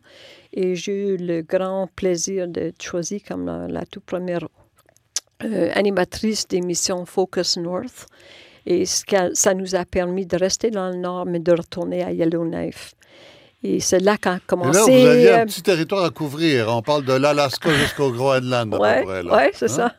[0.53, 4.47] et j'ai eu le grand plaisir d'être choisie comme la, toute première
[5.43, 8.07] euh, animatrice d'émission Focus North.
[8.65, 12.96] Et ça nous a permis de rester dans le Nord, mais de retourner à Yellowknife.
[13.63, 14.77] Et c'est là qu'a commencé.
[14.77, 16.67] là, vous aviez un euh, petit territoire à couvrir.
[16.69, 19.21] On parle de l'Alaska jusqu'au Groenland, à ouais, peu près.
[19.23, 19.67] Oui, c'est hein?
[19.67, 19.95] ça.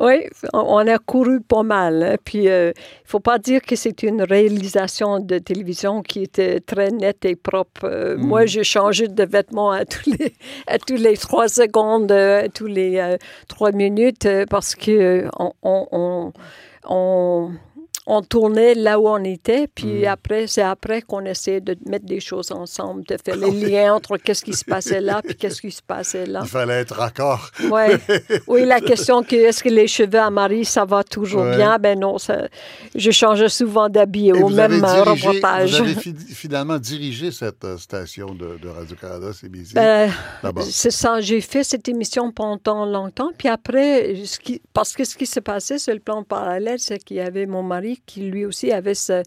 [0.00, 2.02] Oui, on a couru pas mal.
[2.02, 2.16] Hein.
[2.24, 2.72] Puis, il euh, ne
[3.04, 7.84] faut pas dire que c'est une réalisation de télévision qui était très nette et propre.
[7.84, 8.48] Euh, moi, hmm.
[8.48, 10.34] j'ai changé de vêtements à tous les,
[10.66, 13.16] à tous les trois secondes, à tous les
[13.46, 16.32] trois minutes, parce que on, on,
[16.88, 17.50] on
[18.08, 20.06] on tournait là où on était, puis mm.
[20.06, 24.16] après, c'est après qu'on essayait de mettre des choses ensemble, de faire les liens entre
[24.16, 26.40] qu'est-ce qui se passait là puis qu'est-ce qui se passait là.
[26.44, 27.50] Il fallait être raccord.
[27.68, 27.98] Ouais.
[28.46, 31.78] oui, la question que est-ce que les cheveux à Marie, ça va toujours bien?
[31.78, 32.46] Ben non, ça,
[32.94, 35.80] je change souvent d'habit au même reportage.
[35.80, 35.94] Vous avez
[36.28, 40.10] finalement dirigé cette euh, station de, Radio-Canada, CBC, ben,
[40.62, 45.16] C'est ça, j'ai fait cette émission pendant longtemps, puis après, ce qui, parce que ce
[45.16, 48.44] qui se passait sur le plan parallèle, c'est qu'il y avait mon mari qui lui
[48.44, 49.22] aussi avait sa,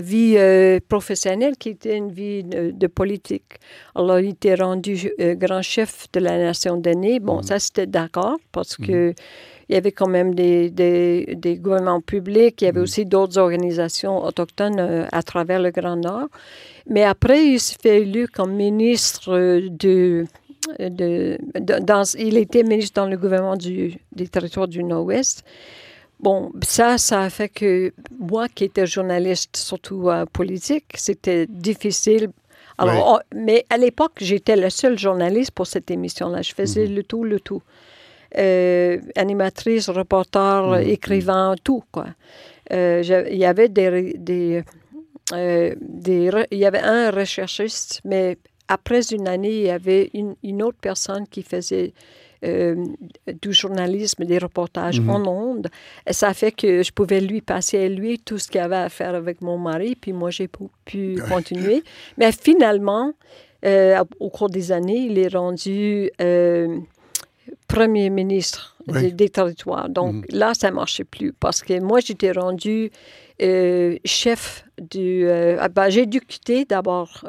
[0.00, 3.54] vie euh, professionnelle qui était une vie de, politique.
[3.94, 7.18] Alors, il était rendu euh, grand chef de la Nation d'année.
[7.20, 7.42] Bon, mm.
[7.42, 8.86] ça, c'était d'accord parce mm.
[8.86, 9.14] que
[9.68, 12.82] il y avait quand même des, des, gouvernements publics, il y avait mm.
[12.82, 16.28] aussi d'autres organisations autochtones euh, à travers le Grand Nord.
[16.86, 19.32] Mais après, il s'est fait élu comme ministre
[19.70, 20.26] de,
[20.78, 25.44] de, dans, il était ministre dans le gouvernement du, des territoires du Nord-Ouest.
[26.20, 32.30] Bon, ça, ça a fait que moi qui étais journaliste, surtout euh, politique, c'était difficile.
[32.78, 36.42] Alors, mais à l'époque, j'étais la seule journaliste pour cette émission-là.
[36.42, 36.94] Je faisais mhm.
[36.94, 37.62] le tout, le tout.
[38.36, 40.88] Euh, animatrice, reporter, mhm.
[40.88, 42.06] écrivain, tout, quoi.
[42.72, 44.64] Euh, il y avait des, des,
[45.30, 50.62] des, il y avait un recherchiste, mais après une année, il y avait une, une
[50.62, 51.92] autre personne qui faisait
[52.44, 52.74] euh,
[53.42, 55.10] du journalisme, des reportages mhm.
[55.10, 55.68] en ondes.
[56.06, 58.88] Et ça fait que je pouvais lui passer à lui tout ce qu'il avait à
[58.88, 60.48] faire avec mon mari, puis moi, j'ai
[60.84, 61.82] pu continuer.
[62.18, 63.12] Mais finalement,
[63.64, 66.78] euh, au cours des années, il est rendu euh,
[67.66, 69.88] premier ministre des, territoires.
[69.88, 70.24] Donc mhm.
[70.30, 72.90] là, ça ne marchait plus parce que moi, j'étais rendu
[74.04, 75.28] chef du...
[75.28, 77.24] Ah, ben, j'ai dû quitter d'abord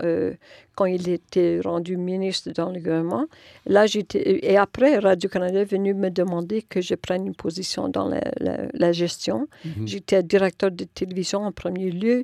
[0.76, 3.26] quand il était rendu ministre dans le gouvernement.
[3.66, 8.10] Là, j'étais, et après, Radio-Canada est venu me demander que je prenne une position dans
[8.10, 9.48] la, gestion.
[9.64, 9.88] Mhm.
[9.88, 12.24] J'étais directeur de télévision en premier lieu.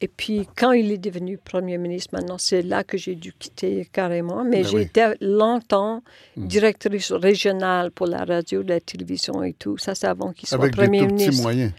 [0.00, 3.88] Et puis, quand il est devenu premier ministre, maintenant, c'est là que j'ai dû quitter
[3.92, 4.44] carrément.
[4.44, 6.02] Mais ben j'étais longtemps
[6.36, 6.46] mhm.
[6.46, 9.76] directrice régionale pour la radio, la télévision et tout.
[9.78, 11.42] Ça, c'est avant qu'il soit premier ministre.
[11.42, 11.72] moyens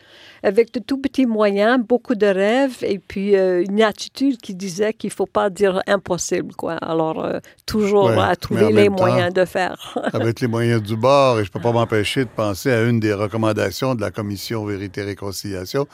[0.44, 4.94] avec de tout petits moyens, beaucoup de rêves et puis euh, une attitude qui disait
[4.94, 6.56] qu'il ne faut pas dire impossible.
[6.56, 6.74] Quoi.
[6.74, 9.98] Alors, euh, toujours à trouver les moyens de faire.
[10.14, 13.00] avec les moyens du bord, et je ne peux pas m'empêcher de penser à une
[13.00, 15.88] des recommandations de la Commission Vérité et Réconciliation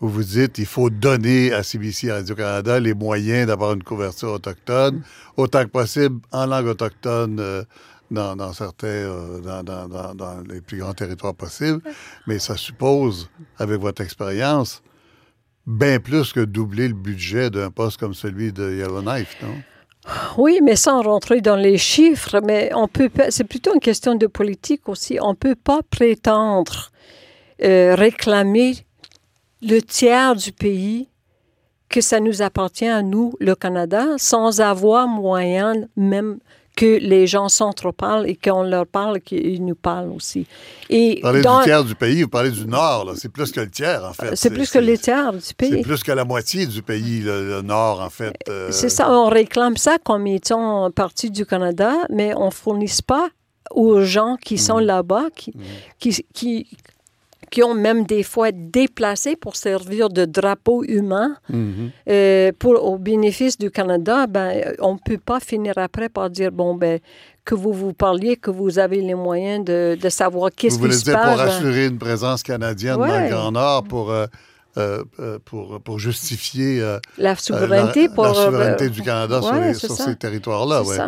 [0.00, 5.02] où vous dites qu'il faut donner à CBC Radio-Canada les moyens d'avoir une couverture autochtone,
[5.36, 7.40] autant que possible en langue autochtone.
[7.40, 7.62] Euh,
[8.10, 11.82] dans, certains, euh, dans, les plus grands territoires possibles,
[12.26, 14.82] mais ça suppose, avec votre expérience,
[15.66, 19.54] bien plus que doubler le budget d'un poste comme celui de Yellowknife, non?
[20.38, 24.26] Oui, mais sans rentrer dans les chiffres, mais on peut c'est plutôt une question de
[24.26, 25.18] politique aussi.
[25.20, 26.90] On ne peut pas prétendre
[27.62, 28.86] euh, réclamer
[29.62, 31.08] le tiers du pays
[31.88, 36.38] que ça nous appartient à nous, le Canada, sans avoir moyen même
[36.76, 40.46] que les gens s'entre-parlent et qu'on leur parle, qu'ils nous parlent aussi.
[40.88, 43.70] Et vous parlez du tiers du pays, vous parlez du Nord, c'est plus que le
[43.70, 44.36] tiers, en fait.
[44.36, 45.70] C'est plus que le tiers du pays.
[45.72, 48.32] C'est plus que la moitié du pays, le, Nord, en fait.
[48.48, 48.68] Euh.
[48.70, 53.28] C'est ça, on réclame ça comme étant partie du Canada, mais on ne fournisse pas
[53.72, 54.84] aux gens qui sont mm.
[54.84, 55.60] là-bas, qui, mm.
[55.98, 56.66] qui, qui,
[57.50, 61.90] qui ont même des fois déplacé pour servir de drapeau humain mhm.
[62.08, 66.52] euh, pour, au bénéfice du Canada, ben, on ne peut pas finir après par dire,
[66.52, 67.00] bon, ben,
[67.44, 71.04] que vous vous parliez, que vous avez les moyens de, de savoir qu'est-ce qui se
[71.04, 71.32] dire passe.
[71.32, 74.10] pour assurer une présence canadienne dans le Grand Nord, pour...
[74.10, 74.26] Euh,
[74.76, 75.02] euh,
[75.44, 76.80] pour, pour, justifier
[77.16, 80.84] la souveraineté, pour, la souveraineté du Canada sur, sur ces territoires-là.
[80.84, 80.98] Ouais.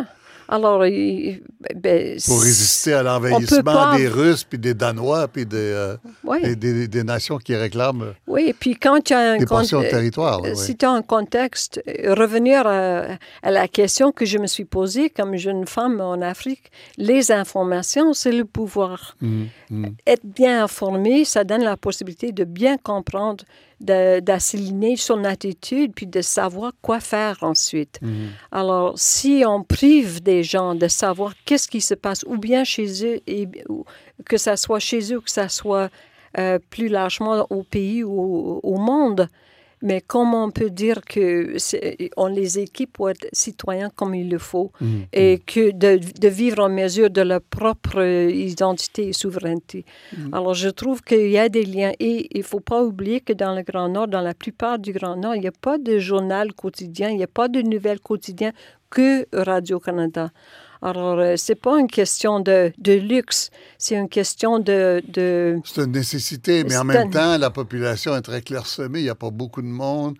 [0.51, 5.95] Alors, ben, Pour résister à l'envahissement pas- des Russes, puis des Danois, puis des, euh,
[6.25, 8.45] Oui, des, des nations qui réclament euh, oui.
[8.49, 10.41] Et puis quand tu as un des portions de con- territoire.
[10.41, 10.57] là, Euh, oui.
[10.57, 13.03] Si tu as un contexte, revenir à,
[13.41, 18.13] à la question que je me suis posée comme jeune femme en Afrique, les informations,
[18.13, 19.15] c'est le pouvoir.
[19.21, 19.95] Mhm, mhm.
[20.05, 23.45] Être bien informé, ça donne la possibilité de bien comprendre,
[24.19, 27.97] d'assimiler son attitude, puis de savoir quoi faire ensuite.
[28.01, 28.29] Mhm.
[28.51, 32.87] Alors, si on prive des gens de savoir qu'est-ce qui se passe, ou bien chez
[33.05, 33.85] eux, et, ou-
[34.25, 35.89] que ça soit chez eux, ou que ça soit
[36.37, 39.27] euh, plus largement au pays ou au, au monde,
[39.83, 41.55] mais comment on peut dire que
[42.15, 45.05] on les équipe pour être citoyens comme il le faut Mhm.
[45.11, 49.83] et que de, de vivre en mesure de leur propre euh, identité et souveraineté.
[50.31, 51.93] Alors, je trouve qu'il y a des liens.
[51.99, 54.93] Et il ne faut pas oublier que dans le Grand Nord, dans la plupart du
[54.93, 57.99] Grand Nord, il n'y a pas de journal quotidien, il n'y a pas de nouvelles
[58.01, 58.53] quotidiennes
[58.91, 60.29] que Radio-Canada.
[60.83, 65.01] Alors, euh, c'est pas une question de, de luxe, c'est une question de...
[65.07, 68.99] de C'est une nécessité, mais en même un- temps, la population est très clairsemée.
[68.99, 70.15] Il n'y a pas beaucoup de monde.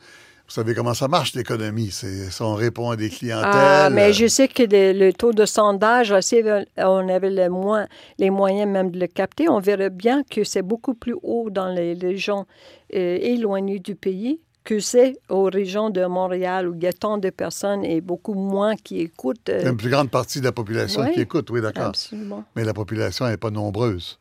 [0.47, 1.89] Vous savez comment ça marche, l'économie.
[1.91, 3.49] C'est, si on répond à des clientèles.
[3.53, 6.43] Ah, mais euh, je sais que le, le taux de sondage, si
[6.77, 7.87] on avait le moins,
[8.19, 11.69] les moyens même de le capter, on verrait bien que c'est beaucoup plus haut dans
[11.69, 12.45] les régions
[12.93, 17.17] euh, éloignées du pays que c'est aux régions de Montréal où il y a tant
[17.17, 19.49] de personnes et beaucoup moins qui écoutent.
[19.49, 21.11] euh, une plus grande partie de la population Oui.
[21.13, 21.85] qui écoute, oui, d'accord.
[21.85, 22.43] absolument.
[22.55, 24.19] Mais la population n'est pas nombreuse.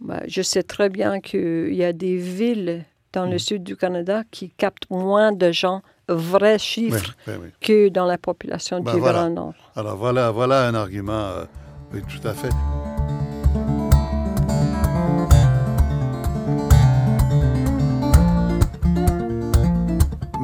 [0.00, 3.30] Ben, je sais très bien qu'il y a des villes dans Mm.
[3.32, 7.48] le sud du Canada qui captent moins de gens, vrais chiffres, oui, oui.
[7.60, 9.20] que dans la population Ben du voilà.
[9.20, 9.54] Grand Nord.
[9.76, 11.12] Alors voilà, voilà un argument.
[11.12, 11.44] euh,
[11.92, 12.50] tout à fait.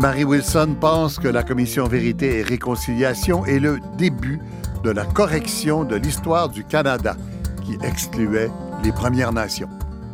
[0.04, 4.38] Marie Wilson pense que la commission Vérité et Réconciliation est le début
[4.82, 7.16] de la correction de l'histoire du Canada
[7.64, 8.50] qui excluait
[8.82, 9.70] les Premières Nations.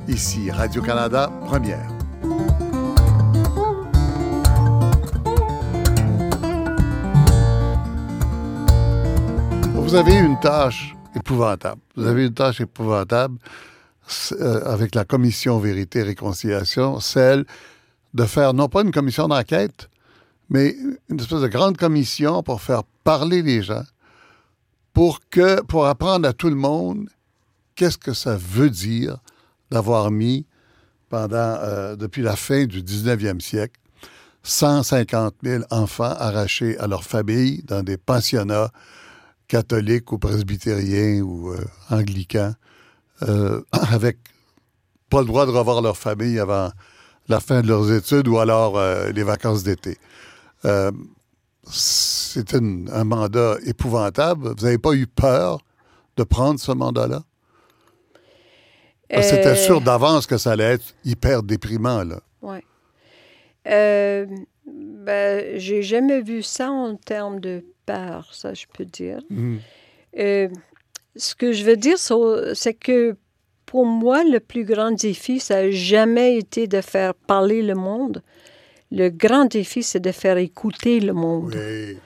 [0.06, 1.88] Ici, Radio-Canada, première.
[9.74, 11.80] Vous avez une tâche épouvantable.
[11.96, 13.38] Vous avez une tâche épouvantable
[14.38, 17.44] euh, avec la commission Vérité et Réconciliation, celle
[18.14, 19.88] de faire non pas une commission d'enquête,
[20.48, 20.74] mais
[21.08, 23.84] une espèce de grande commission pour faire parler les gens,
[24.92, 27.08] pour apprendre à tout le monde
[27.74, 29.18] qu'est-ce que ça veut dire
[29.70, 30.46] d'avoir mis
[31.08, 33.80] pendant euh, depuis la fin du 19e siècle
[34.42, 38.70] 150 000 enfants arrachés à leur famille dans des pensionnats
[39.48, 42.54] catholiques ou presbytériens ou euh, anglicans,
[43.22, 44.18] euh, avec
[45.10, 46.70] pas le droit de revoir leur famille avant
[47.30, 49.96] la fin de leurs études ou alors euh, les vacances d'été.
[50.64, 50.90] Euh,
[51.70, 54.48] c'est une- un mandat épouvantable.
[54.56, 55.60] Vous n'avez pas eu peur
[56.16, 57.22] de prendre ce mandat-là?
[59.22, 62.04] C'était Euh, sûr d'avance que ça allait être hyper déprimant.
[62.04, 62.20] Là.
[62.42, 62.58] Oui.
[63.66, 64.26] Euh,
[64.66, 69.18] ben, j'ai jamais vu ça en termes de peur, ça je peux dire.
[70.18, 70.48] Euh,
[71.16, 71.96] ce que je veux dire,
[72.54, 73.16] c'est que
[73.70, 78.16] pour moi, le plus grand défi, ça n'a jamais été de faire parler le monde.
[78.90, 81.54] Le grand défi, c'est de faire écouter le monde.
[81.56, 81.96] Oui.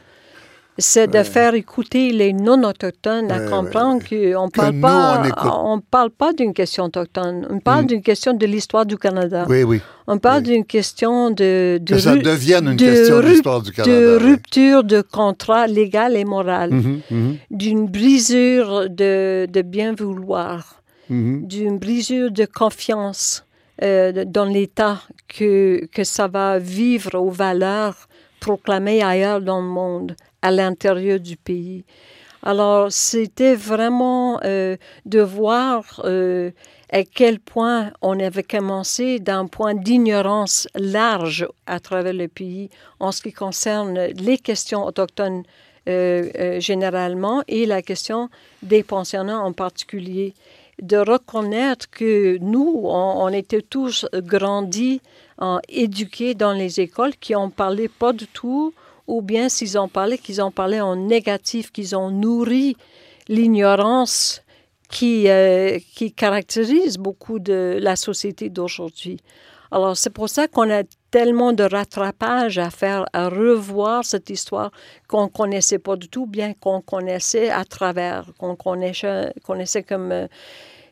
[0.76, 5.52] C'est de faire écouter les non-autochtones à comprendre qu'on ne parle pas, on écoute.
[5.72, 7.90] on parle pas d'une question autochtone, on parle Mm.
[7.90, 9.46] d'une question de l'histoire du Canada.
[9.48, 9.80] oui, oui.
[10.08, 13.70] On parle d'une question de, de, Que ça devienne une de question de l'histoire du
[13.70, 13.94] Canada.
[14.00, 20.82] de rupture de contrat légal et moral, Mhm, mhm, d'une brisure de, de bien vouloir,
[21.08, 21.46] mhm.
[21.46, 23.44] d'une brisure de confiance
[23.82, 30.14] euh, dans l'État que, que ça va vivre aux valeurs proclamées ailleurs dans le monde,
[30.42, 31.84] à l'intérieur du pays.
[32.44, 36.52] Alors, c'était vraiment euh, de voir euh,
[36.92, 43.10] à quel point on avait commencé d'un point d'ignorance large à travers le pays en
[43.10, 45.42] ce qui concerne les questions autochtones
[45.86, 48.30] généralement et la question
[48.62, 50.32] des pensionnats en particulier.
[50.82, 55.00] De reconnaître que nous, on, était tous grandis,
[55.38, 58.74] en, éduqués dans les écoles qui ont parlé pas du tout,
[59.06, 62.76] ou bien s'ils ont parlé, qu'ils ont parlé en négatif, qu'ils ont nourri
[63.28, 64.42] l'ignorance
[64.88, 69.18] qui, euh, qui caractérise beaucoup de la société d'aujourd'hui.
[69.74, 74.70] Alors, c'est pour ça qu'on a tellement de rattrapage à faire, à revoir cette histoire
[75.08, 80.28] qu'on connaissait pas du tout, bien qu'on connaissait à travers, qu'on connaissait, comme euh,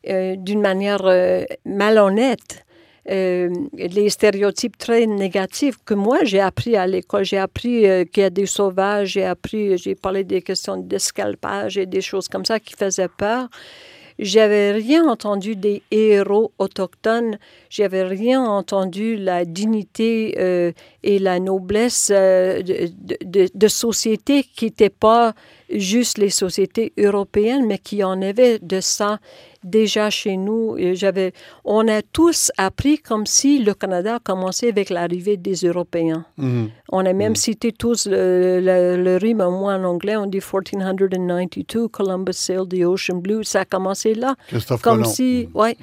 [0.09, 2.65] euh, d'une manière euh, malhonnête.
[3.07, 7.25] les stéréotypes très négatifs que moi j'ai appris à l'école.
[7.25, 7.77] J'ai appris
[8.11, 12.27] qu'il y a des sauvages, j'ai appris, j'ai parlé des questions d'escalpage et des choses
[12.27, 13.49] comme ça qui faisaient peur.
[14.19, 17.39] J'avais rien entendu des héros autochtones,
[17.71, 22.91] j'avais rien entendu la dignité euh, et la noblesse euh, de,
[23.25, 25.35] de, de, sociétés qui n'étaient pas
[25.79, 29.19] juste les sociétés européennes, mais qui en avaient de ça
[29.65, 30.77] déjà chez nous.
[30.95, 31.33] J'avais,
[31.65, 36.25] on a tous appris comme si le Canada a commencé avec l'arrivée des Européens.
[36.37, 36.71] Mhm.
[36.91, 37.37] On a même Mhm.
[37.37, 42.85] cité tous le, le, le rime, moi en anglais, on dit 1492, Columbus sailed the
[42.85, 43.45] ocean blue.
[43.45, 44.35] Ça a commencé là.
[44.49, 45.13] Christophe Comme Colomb.
[45.13, 45.61] si, Mhm.
[45.61, 45.77] ouais.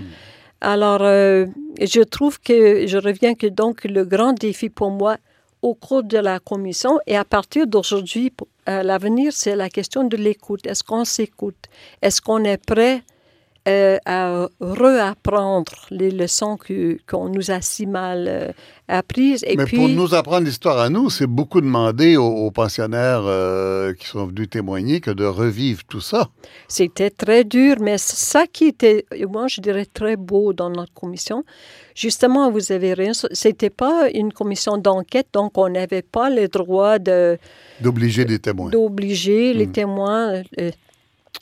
[0.61, 1.45] Alors, euh,
[1.79, 5.15] je trouve que, je reviens que donc le grand défi pour moi
[5.61, 8.31] au cours de la commission et à partir d'aujourd'hui,
[8.65, 10.65] à l'avenir, c'est la question de l'écoute.
[10.65, 11.65] Est-ce qu'on s'écoute?
[12.01, 13.03] Est-ce qu'on est prêt
[13.67, 16.57] euh, à réapprendre les leçons
[17.07, 18.51] qu'on nous a si mal euh,
[18.89, 19.43] apprises?
[19.47, 23.23] Et Mais puis, pour nous apprendre l'histoire à nous, c'est beaucoup demandé aux, aux pensionnaires
[23.25, 26.29] euh, qui sont venus témoigner que de revivre tout ça.
[26.67, 31.43] C'était très dur, mais ça qui était, moi je dirais, très beau dans notre commission,
[31.95, 36.99] justement, vous avez rien, c'était pas une commission d'enquête, donc on n'avait pas le droit
[36.99, 37.37] de,
[37.81, 38.69] D'obliger des témoins.
[38.71, 39.71] d'obliger les Mm.
[39.71, 40.71] témoins, euh,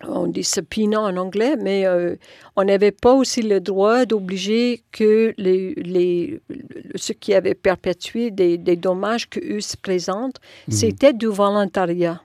[0.03, 2.15] on dit subpoena en anglais, mais euh,
[2.55, 6.39] on n'avait pas aussi le droit d'obliger que les, les,
[6.95, 10.37] ceux qui avaient perpétué des, des dommages qu'eux se présentent,
[10.67, 10.73] Mhm.
[10.73, 12.21] c'était du volontariat.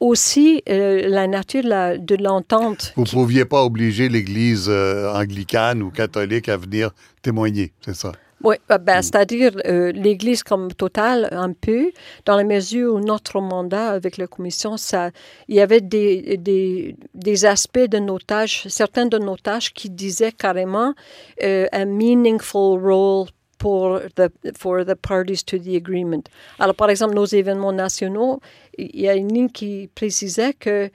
[0.00, 2.92] Aussi, euh, la nature la- de l'entente.
[2.96, 6.90] Vous ne pouviez pas obliger l'Église euh, anglicane ou catholique à venir
[7.22, 8.12] témoigner, c'est ça?
[8.44, 9.02] Oui, euh, ben, Mm.
[9.02, 11.92] c'est-à-dire euh, l'Église comme totale, un peu,
[12.26, 15.10] dans la mesure où notre mandat avec la Commission, ça,
[15.48, 19.88] il y avait des, des, des aspects de nos tâches, certains de nos tâches qui
[19.90, 20.94] disaient carrément
[21.42, 23.28] euh, a meaningful role
[23.58, 26.24] pour the, for the parties to the agreement.
[26.58, 28.40] Alors, par exemple, nos événements nationaux,
[28.76, 30.90] il y a une ligne qui précisait que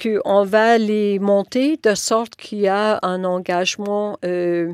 [0.00, 4.72] qu'on va les monter de sorte qu'il y a un engagement euh,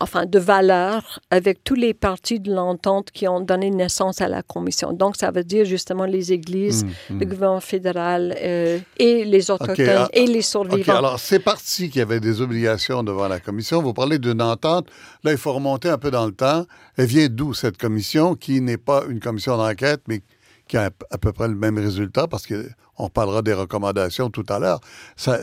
[0.00, 4.42] enfin, de valeur avec tous les partis de l'entente qui ont donné naissance à la
[4.42, 4.92] commission.
[4.92, 7.18] Donc, ça veut dire justement les églises, Mm, mm.
[7.20, 10.96] le gouvernement fédéral euh, et les autochtones ah, et les OK, survivants.
[10.96, 13.82] alors c'est parti qu'il y avait des obligations devant la commission.
[13.82, 14.88] Vous parlez d'une entente.
[15.24, 16.64] Là, il faut remonter un peu dans le temps.
[16.96, 20.20] Elle vient d'où cette commission qui n'est pas une commission d'enquête, mais
[20.68, 24.58] qui a à peu près le même résultat parce qu'on parlera des recommandations tout à
[24.58, 24.80] l'heure.
[25.16, 25.38] Ça-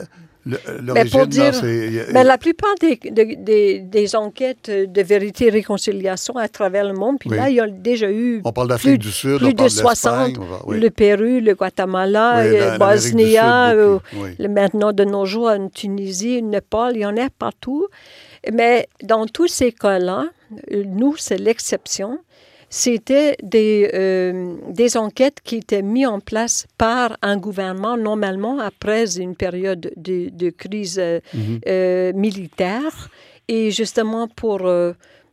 [0.45, 2.07] L'origine, là, dire- c'est...
[2.11, 6.93] Mais la plupart des, de- des, des enquêtes de vérité et réconciliation à travers le
[6.93, 7.37] monde, puis Oui.
[7.37, 9.55] là, il y a déjà eu On parle d'Afrique plus- du Sud, plus on de
[9.55, 10.79] parle 60, d'Espagne, on va- oui.
[10.81, 13.99] le Pérou, le Guatemala, Oui, euh, la- Sud, euh,
[14.39, 17.87] le- maintenant de nos jours en Tunisie, Népal, il y en a partout.
[18.51, 20.25] Mais dans tous ces cas-là,
[20.73, 22.19] euh, nous, c'est l'exception.
[22.75, 29.15] C'était des, euh, des enquêtes qui étaient mises en place par un gouvernement, normalement après
[29.19, 31.59] une période de, de crise euh, Mhm.
[31.67, 33.09] euh, militaire.
[33.47, 34.67] Et justement pour,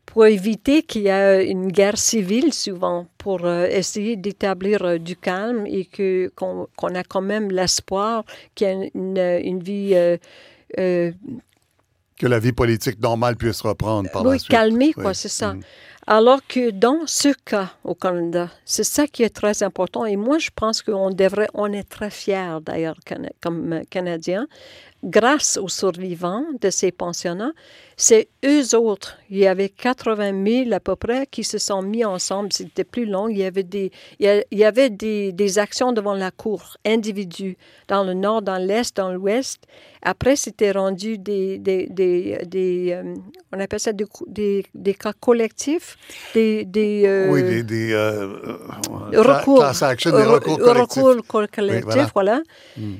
[0.04, 5.86] pour éviter qu'il y ait une guerre civile, souvent, pour essayer d'établir du calme et
[5.86, 8.24] que, qu'on, qu'on a quand même l'espoir
[8.54, 9.16] qu'il y ait une,
[9.50, 9.94] une vie
[10.76, 14.50] Que la vie politique normale puisse reprendre par la oui, suite.
[14.50, 15.14] calmée, quoi, Oui.
[15.14, 15.54] c'est ça.
[15.54, 15.62] Mhm.
[16.12, 20.04] Alors que dans ce cas au Canada, c'est ça qui est très important.
[20.04, 22.96] Et moi, je pense qu'on devrait, on est très fiers d'ailleurs
[23.40, 24.48] comme Canadiens,
[25.02, 27.52] grâce aux survivants de ces pensionnats.
[27.96, 29.18] C'est eux autres.
[29.30, 32.52] Il y avait 80 000 à peu près qui se sont mis ensemble.
[32.52, 33.28] C'était plus long.
[33.28, 37.56] Il y avait des, il y avait des, des actions devant la cour, individus,
[37.88, 39.62] dans le nord, dans l'est, dans l'ouest.
[40.02, 43.14] Après, c'était rendu des, des, des, des, euh,
[43.52, 44.06] on appelle ça des,
[44.74, 45.96] des, cas collectifs,
[46.34, 48.28] des, des euh, Oui, des, des euh,
[49.12, 51.02] recours, class action, recours collectifs.
[51.02, 52.10] recours co- collectifs, voilà.
[52.14, 52.42] voilà.
[52.78, 52.94] Mm.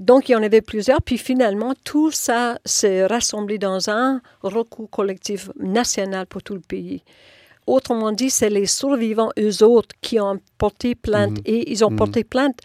[0.00, 1.00] Donc, il y en avait plusieurs.
[1.02, 7.02] Puis finalement, tout ça s'est rassemblé dans un recours collectif national pour tout le pays.
[7.66, 11.30] Autrement dit, c'est les survivants, eux autres, qui ont porté plainte.
[11.38, 11.42] Mhm.
[11.44, 11.96] Et ils ont Mhm.
[11.96, 12.58] porté plainte.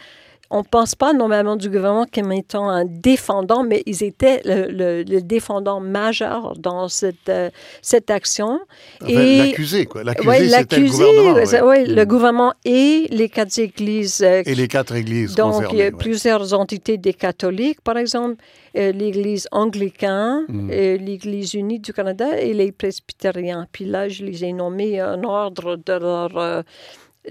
[0.52, 4.68] On ne pense pas normalement du gouvernement comme étant un défendant, mais ils étaient le,
[4.72, 7.50] le- le défendant majeur dans cette, euh,
[7.82, 8.60] cette action.
[9.02, 10.04] Enfin, Et- L'accusé, quoi.
[10.04, 11.34] L'accusé, Oui, c'était le gouvernement.
[11.34, 12.08] ouais, ouais, le Mm.
[12.08, 14.22] gouvernement et les quatre églises.
[14.24, 15.92] euh, Et les quatre églises donc, il y concernées.
[15.92, 18.36] plusieurs entités des catholiques, par exemple,
[18.78, 23.66] euh, l'Église anglicane, euh, l'Église unie du Canada et les presbytériens.
[23.72, 26.64] Puis là, je les ai nommés en ordre de leur...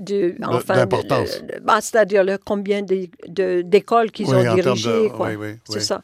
[0.01, 0.87] de, enfin,
[1.63, 5.05] bah, c'est-à-dire le combien d'écoles qu'ils Oui, ont dirigées.
[5.05, 5.29] de- quoi.
[5.29, 5.83] oui, oui, C'est oui.
[5.83, 6.03] ça.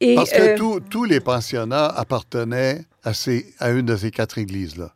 [0.00, 4.10] Et, Parce que euh, tous- tous les pensionnats appartenaient à, ces, à une de ces
[4.10, 4.92] quatre églises-là?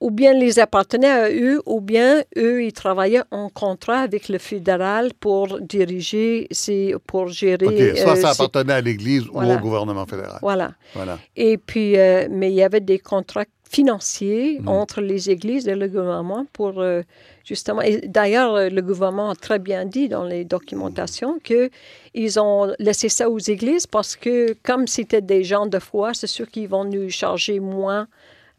[0.00, 4.38] Ou bien les appartenaient à eux, ou bien eux, ils travaillaient en contrat avec le
[4.38, 7.66] fédéral pour diriger, ces, pour gérer.
[7.66, 9.54] OK, soit euh, ça ces- appartenait à l'Église Voilà.
[9.54, 10.38] ou au gouvernement fédéral.
[10.42, 10.72] Voilà.
[10.94, 11.18] Voilà.
[11.36, 13.44] Et puis, euh, mais il y avait des contrats
[13.78, 14.68] financiers Mhm.
[14.80, 17.02] entre les églises et le gouvernement pour euh,
[17.50, 17.82] justement.
[17.90, 21.60] Et d'ailleurs, euh, le gouvernement a très bien dit dans les documentations que
[22.22, 24.34] ils ont laissé ça aux églises parce que
[24.68, 28.02] comme c'était des gens de foi, c'est sûr qu'ils vont nous charger moins,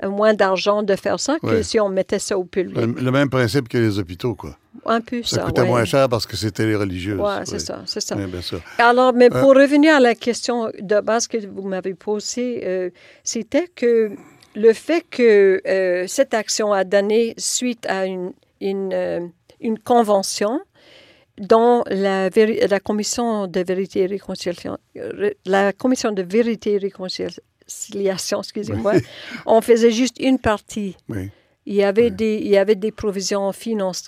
[0.03, 1.63] euh, moins d'argent de faire ça que Ouais.
[1.70, 2.76] si on mettait ça au public.
[2.78, 4.53] Le, le même principe que les hôpitaux, quoi.
[4.97, 5.41] Un peu Ça, ça.
[5.45, 5.68] coûtait ouais.
[5.74, 7.20] moins cher parce que c'était les religieuses.
[7.20, 7.59] Ouais, c'est Oui.
[7.70, 8.16] ça, c'est ça.
[8.18, 8.61] Oui, bien sûr.
[8.78, 12.89] Alors, mais Euh, pour revenir à la question de base que vous m'avez posée, euh,
[13.24, 14.11] c'était que
[14.56, 19.20] le fait que euh, cette action a donné suite à une, une, euh,
[19.60, 20.60] une convention
[21.38, 22.30] dont la,
[22.80, 28.93] commission de vérité et réconciliation, euh, la commission de vérité et réconciliation, excusez-moi,
[29.45, 30.95] on faisait juste une partie.
[31.10, 31.30] Oui.
[31.66, 32.12] Il y avait, Oui.
[32.12, 34.08] des, il y avait des provisions financi-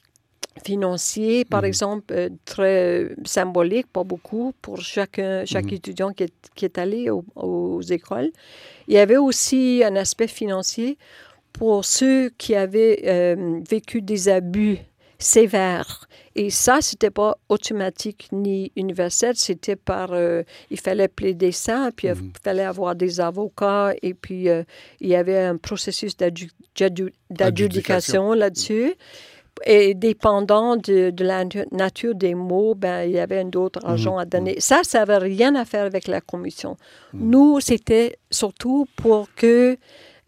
[0.65, 1.67] financières, par Mhm.
[1.67, 5.73] exemple, euh, très euh, symboliques, pas beaucoup, pour chacun, chaque Mhm.
[5.73, 8.31] étudiant qui est, qui est allé au- aux écoles.
[8.87, 10.97] Il y avait aussi un aspect financier
[11.53, 14.77] pour ceux qui avaient euh, vécu des abus
[15.19, 16.07] sévères.
[16.35, 20.13] Et ça, c'était pas automatique ni universel, c'était par...
[20.13, 22.31] euh, il fallait plaider ça, puis Mhm.
[22.35, 24.47] il fallait avoir des avocats, et puis
[25.01, 28.93] il y avait un processus d'adju- d'adju- d'adjudication là-dessus.
[29.65, 33.79] Et dépendant de, de la natu- nature des mots, ben, il y avait un autre
[33.85, 34.59] argent à donner.
[34.59, 36.77] Ça, ça n'avait rien à faire avec la commission.
[37.13, 39.77] Nous, c'était surtout pour que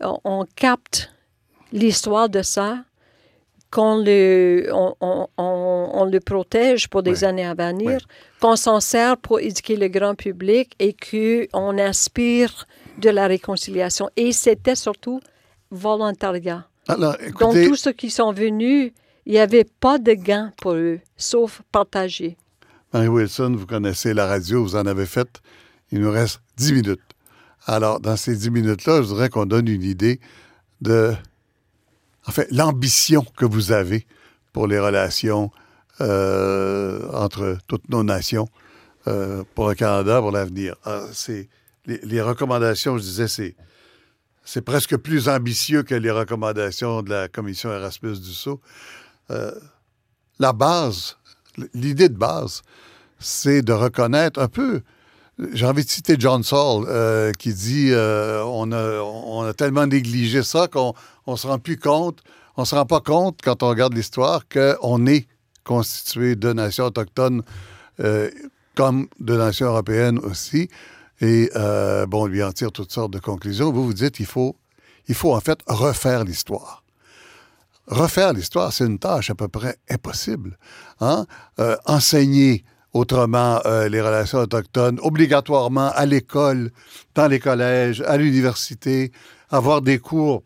[0.02, 1.12] on, on capte
[1.72, 2.80] l'histoire de ça,
[3.72, 7.24] qu'on le, on, on- on- le protège pour des Ouais.
[7.26, 7.98] années à venir, Ouais.
[8.42, 12.66] qu'on s'en sert pour éduquer le grand public et qu'on inspire
[12.98, 14.10] de la réconciliation.
[14.16, 15.20] Et c'était surtout
[15.70, 16.66] volontariat.
[16.88, 18.92] Alors, Donc, tous ceux qui sont venus,
[19.30, 22.36] il n'y avait pas de gain pour eux, sauf partager.
[22.92, 25.40] Marie Wilson, vous connaissez la radio, vous en avez fait.
[25.92, 27.02] Il nous reste 10 minutes.
[27.68, 30.20] Alors, dans ces 10 minutes-là, je voudrais qu'on donne une idée
[30.82, 31.14] de,
[32.26, 34.08] en fait, l'ambition que vous avez
[34.52, 35.52] pour les relations
[36.02, 38.48] euh, entre toutes nos nations,
[39.08, 40.74] euh, pour le Canada, pour l'avenir.
[41.14, 41.50] C'est
[41.86, 43.56] les, recommandations, je disais, c'est
[44.44, 48.60] c'est presque plus ambitieux que les recommandations de la commission Erasmus du Sceau.
[49.32, 49.52] Euh,
[50.40, 51.18] la base,
[51.74, 52.62] l'idée de base,
[53.20, 54.82] c'est de reconnaître un peu.
[55.54, 60.68] J'ai envie de citer John Saul euh, qui dit euh, on, a, tellement négligé ça
[60.68, 60.94] qu'on
[61.28, 62.20] on se rend plus compte,
[62.58, 65.28] on se rend pas compte quand on regarde l'histoire qu'on est
[65.64, 67.44] constitué de nations autochtones
[68.76, 70.70] comme de nations européennes aussi.
[71.22, 71.50] Et
[72.08, 73.72] bon, on lui en tire toutes sortes de conclusions.
[73.72, 74.56] Vous vous dites qu'il faut,
[75.08, 76.84] il faut en fait refaire l'histoire.
[77.90, 80.58] Refaire l'histoire, c'est une tâche à peu près impossible.
[81.02, 81.26] Hein?
[81.60, 82.64] Euh, enseigner
[82.94, 86.70] autrement euh, les relations autochtones, obligatoirement à l'école,
[87.16, 89.12] dans les collèges, à l'université,
[89.50, 90.44] avoir des cours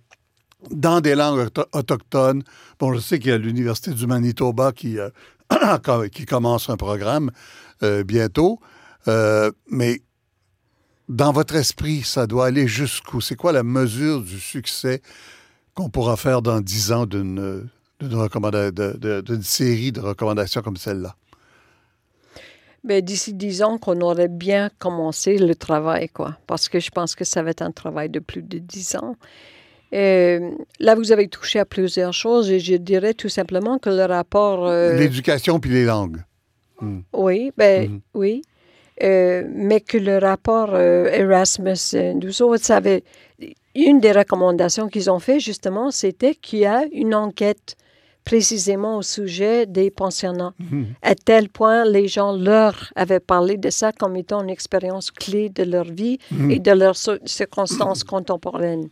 [0.72, 2.44] dans des langues auto- autochtones.
[2.80, 5.10] Bon, je sais qu'il y a l'Université du Manitoba qui, euh,
[6.28, 7.30] commence un programme
[8.06, 8.62] bientôt,
[9.70, 10.02] mais
[11.10, 13.20] dans votre esprit, ça doit aller jusqu'où?
[13.20, 15.02] C'est quoi la mesure du succès
[15.76, 17.64] qu'on pourra faire dans dix ans d'une
[19.42, 21.16] série de recommandations comme celle-là?
[22.84, 26.38] Ben, D'ici dix ans qu'on aurait bien commencé le travail, quoi.
[26.48, 29.16] Parce que je pense que ça va être un travail de plus de dix ans.
[29.94, 34.04] Euh, là, vous avez touché à plusieurs choses et je dirais tout simplement que le
[34.06, 34.68] rapport...
[34.68, 36.22] euh, L'éducation puis les langues.
[37.14, 38.02] Oui, ben, Mhm.
[38.16, 38.42] oui.
[39.02, 43.04] Euh, mais que le rapport euh, Erasmus, nous autres, ça avait-
[43.76, 47.76] une des recommandations qu'ils ont fait, justement, c'était qu'il y a une enquête
[48.24, 50.54] précisément au sujet des pensionnats.
[51.02, 55.50] À tel point, les gens leur avaient parlé de ça comme étant une expérience clé
[55.50, 56.20] de leur vie
[56.50, 58.88] et de leurs cir- circonstances contemporaines.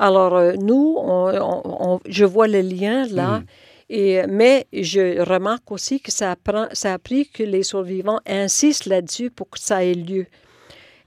[0.00, 1.62] Alors, euh, nous, on- on-
[1.94, 3.42] on- je vois le lien là.
[3.90, 8.86] Et, mais je remarque aussi que ça, apprend, ça a pris que les survivants insistent
[8.86, 10.26] là-dessus pour que ça ait lieu.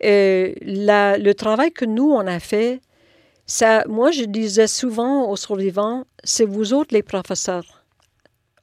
[0.05, 2.80] Euh, la- le travail que nous, on a fait,
[3.47, 7.85] ça, moi, je disais souvent aux survivants, c'est vous autres les professeurs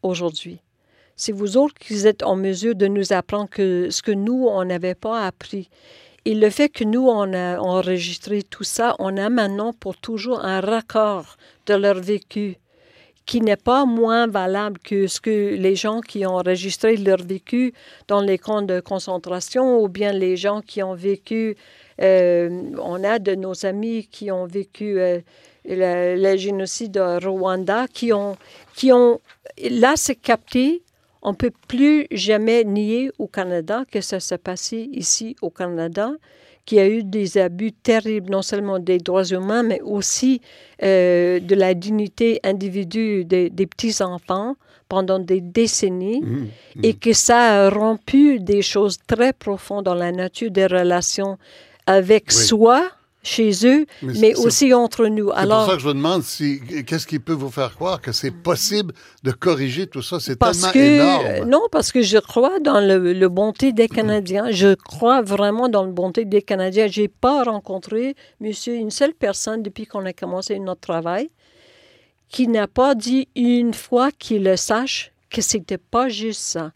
[0.02, 0.60] aujourd'hui.
[1.16, 4.94] C'est vous autres qui êtes en mesure de nous apprendre ce que nous, on n'avait
[4.94, 5.70] pas appris.
[6.26, 10.44] Et le fait que nous, on a enregistré tout ça, on a maintenant pour toujours
[10.44, 12.58] un raccord de leur vécu
[13.26, 17.72] qui n'est pas moins valable que ce que les gens qui ont enregistré leur vécu
[18.06, 21.56] dans les camps de concentration ou bien les gens qui ont vécu
[21.98, 25.22] on a de nos amis qui ont vécu le,
[25.66, 28.36] le, génocide au Rwanda, qui ont,
[28.74, 29.20] qui ont
[29.70, 30.82] là, c'est capté.
[31.22, 36.12] On ne peut plus jamais nier au Canada que ça s'est passé ici au Canada,
[36.66, 40.42] qu'il y a eu des abus terribles, non seulement des droits humains, mais aussi
[40.82, 44.56] euh, de la dignité individuelle des, des petits-enfants
[44.88, 46.36] pendant des décennies, mmh,
[46.76, 46.80] mmh.
[46.82, 51.38] et que ça a rompu des choses très profondes dans la nature des relations
[51.86, 52.34] avec oui.
[52.34, 52.90] soi,
[53.24, 55.30] chez eux, mais, mais aussi entre nous.
[55.34, 58.12] C'est pour ça que je vous demande si, qu'est-ce qui peut vous faire croire que
[58.12, 60.20] c'est possible de corriger tout ça?
[60.20, 61.48] C'est tellement que, énorme.
[61.48, 64.50] Non, parce que je crois dans le, le bonté des Canadiens.
[64.50, 66.86] Je crois vraiment dans le bonté des Canadiens.
[66.86, 71.30] J'ai pas rencontré, monsieur, une seule personne depuis qu'on a commencé notre travail
[72.28, 76.72] qui n'a pas dit une fois qu'il le sache que c'était pas juste ça,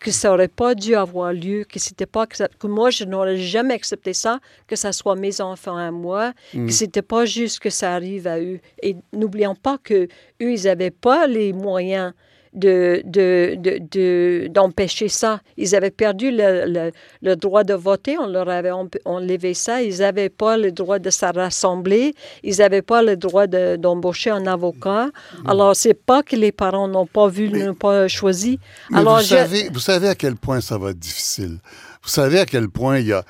[0.00, 3.74] que ça aurait pas dû avoir lieu, que c'était pas que, moi je n'aurais jamais
[3.74, 6.66] accepté ça, que ça soit mes enfants à moi, mm.
[6.66, 8.58] que c'était pas juste que ça arrive à eux.
[8.82, 10.08] Et n'oublions pas que
[10.42, 12.12] eux ils avaient pas les moyens
[12.52, 15.40] de, de, de, d'empêcher ça.
[15.56, 16.90] Ils avaient perdu le, le,
[17.22, 18.72] le, droit de voter, on leur avait
[19.04, 19.82] enlevé ça.
[19.82, 24.46] Ils n'avaient pas le droit de se rassembler, ils n'avaient pas le droit d'embaucher un
[24.46, 25.10] avocat.
[25.46, 28.58] Alors, c'est pas que les parents n'ont pas vu, n'ont pas choisi.
[28.92, 29.28] Alors, vous, je...
[29.28, 31.58] savez, vous savez à quel point ça va être difficile.
[32.02, 33.24] Vous savez à quel point il y a...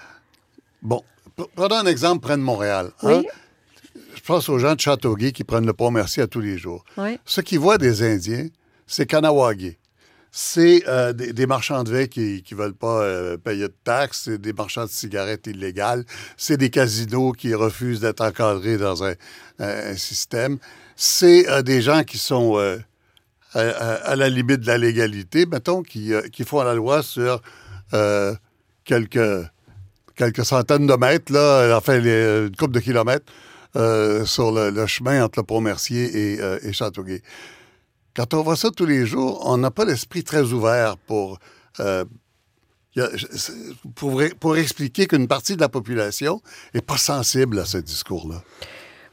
[0.82, 1.02] Bon,
[1.54, 2.90] prenons un exemple près de Montréal.
[3.02, 3.20] Hein?
[3.20, 3.26] Oui.
[4.14, 6.84] Je pense aux gens de Châteauguay qui prennent le pont Merci à tous les jours.
[6.96, 7.18] Oui.
[7.24, 8.46] Ceux qui voient des Indiens,
[8.90, 9.78] c'est Kanawagé.
[10.32, 14.38] C'est euh, des, marchands de vin qui ne veulent pas euh, payer de taxes, c'est
[14.38, 16.04] des marchands de cigarettes illégales,
[16.36, 19.14] c'est des casinos qui refusent d'être encadrés dans un,
[19.96, 20.58] système,
[20.94, 22.56] c'est euh, des gens qui sont
[23.54, 26.12] à, la limite de la légalité, mettons, qui,
[26.46, 27.42] font la loi sur
[28.84, 29.48] quelques,
[30.44, 33.32] centaines de mètres, là, enfin, une couple de kilomètres
[34.26, 37.20] sur le, le, chemin entre le Pont-Mercier et, et Châteauguay
[38.14, 41.38] quand on voit ça tous les jours, on n'a pas l'esprit très ouvert pour,
[41.80, 42.04] euh,
[43.94, 46.40] pour, pour, expliquer qu'une partie de la population
[46.74, 48.42] n'est pas sensible à ce discours-là.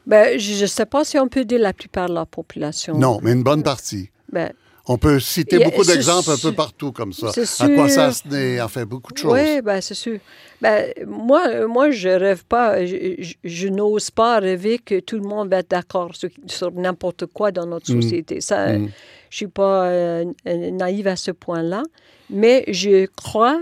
[0.06, 2.98] Ben, je ne sais pas si on peut dire la plupart de la population.
[2.98, 4.10] Non, mais une bonne partie.
[4.32, 4.52] Ben,
[4.88, 7.28] on peut citer beaucoup d'exemples un peu partout comme ça.
[7.60, 9.32] À quoi ça se naît, en fait, beaucoup de choses.
[9.32, 10.18] Oui, ben, c'est sûr.
[10.62, 15.28] Ben, moi, moi, je rêve pas, je, je, je n'ose pas rêver que tout le
[15.28, 18.36] monde va être d'accord sur, sur n'importe quoi dans notre société.
[18.36, 18.40] Mm.
[18.40, 18.88] Ça, mm.
[19.30, 21.82] je suis pas euh, naïve à ce point-là,
[22.30, 23.60] mais je crois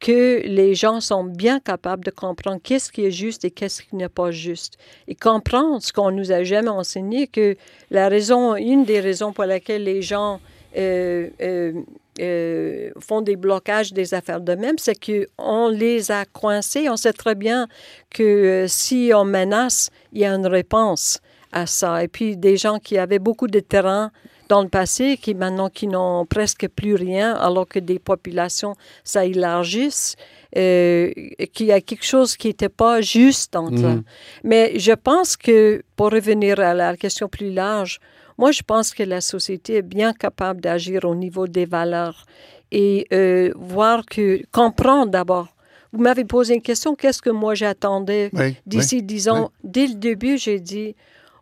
[0.00, 3.94] que les gens sont bien capables de comprendre qu'est-ce qui est juste et qu'est-ce qui
[3.94, 4.76] n'est pas juste.
[5.06, 7.56] Et comprendre ce qu'on nous a jamais enseigné, que
[7.90, 10.40] la raison, une des raisons pour laquelle les gens
[10.76, 11.72] euh, euh,
[12.20, 16.90] euh, font des blocages des affaires de même, c'est qu'on les a coincés.
[16.90, 17.68] On sait très bien
[18.10, 21.20] que euh, si on menace, il y a une réponse
[21.52, 22.04] à ça.
[22.04, 24.10] Et puis des gens qui avaient beaucoup de terrain
[24.50, 30.16] dans le passé, qui maintenant qui n'ont presque plus rien, alors que des populations s'élargissent,
[30.58, 31.10] euh,
[31.54, 33.88] qu'il y a quelque chose qui n'était pas juste entre.
[33.88, 34.02] Mm.
[34.44, 38.00] Mais je pense que, pour revenir à la question plus large,
[38.38, 42.26] moi, je pense que la société est bien capable d'agir au niveau des valeurs
[42.70, 45.48] et euh, voir que, comprendre d'abord.
[45.92, 48.30] Vous m'avez posé une question, qu'est-ce que moi j'attendais?
[48.32, 49.50] Oui, d'ici oui, 10 ans?
[49.62, 49.70] Oui.
[49.70, 50.96] Dès le début, j'ai dit,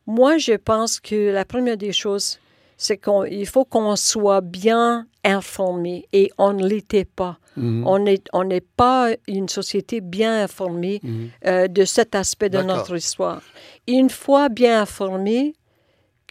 [0.06, 2.40] moi, je pense que la première des choses,
[2.76, 7.38] c'est qu'il faut qu'on soit bien informé et on ne l'était pas.
[7.56, 7.64] Mhm.
[7.64, 7.88] Mm -hmm.
[7.92, 11.28] On n'est on n'est pas une société bien informée mm -hmm.
[11.50, 13.42] euh, de cet aspect de notre histoire.
[13.86, 15.38] Une fois bien informé,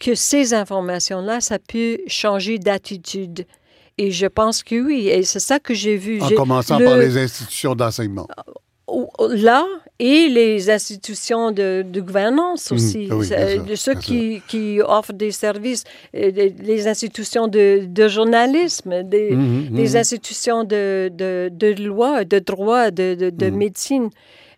[0.00, 3.46] que ces informations-là, ça peut changer d'attitude.
[3.98, 6.20] Et je pense que oui, et c'est ça que j'ai vu.
[6.22, 6.86] En commençant le...
[6.86, 8.26] par les institutions d'enseignement.
[9.28, 9.66] Là,
[10.00, 15.12] et les institutions de, de gouvernance aussi, mmh, oui, sûr, de ceux qui, qui, offrent
[15.12, 19.96] des services, les institutions de, de journalisme, des, mmh, des mmh.
[19.96, 24.10] institutions de, de, de, loi, de droit, de médecine,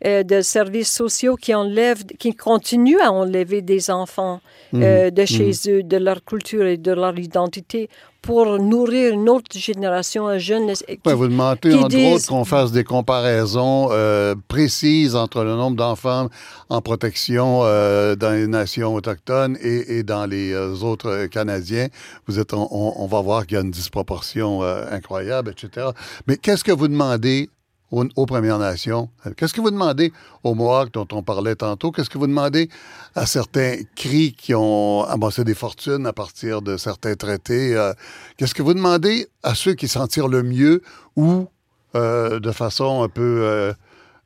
[0.05, 4.40] euh, de services sociaux qui enlèvent, qui continuent à enlever des enfants
[4.74, 7.88] euh, de chez eux, de leur culture et de leur identité
[8.22, 10.72] pour nourrir une autre génération, un jeune.
[10.72, 12.14] Qui, ouais, vous demandez, entre disent...
[12.14, 16.28] autres, qu'on fasse des comparaisons euh, précises entre le nombre d'enfants
[16.68, 21.88] en protection euh, dans les nations autochtones et, et dans les euh, autres Canadiens.
[22.28, 25.88] Vous êtes, on, on va voir qu'il y a une disproportion incroyable, etc.
[26.28, 27.50] Mais qu'est-ce que vous demandez
[27.93, 29.09] aux, Premières Nations?
[29.36, 30.12] Qu'est-ce que vous demandez
[30.43, 31.93] aux Mohawks dont on parlait tantôt?
[31.93, 32.68] Qu'est-ce que vous demandez
[33.14, 37.76] à certains cris qui ont amassé des fortunes à partir de certains traités?
[37.76, 37.93] Euh,
[38.36, 40.82] Qu'est-ce que vous demandez à ceux qui s'en tirent le mieux
[41.16, 41.47] ou
[41.95, 43.72] euh, de façon un peu...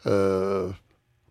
[0.07, 0.71] Euh,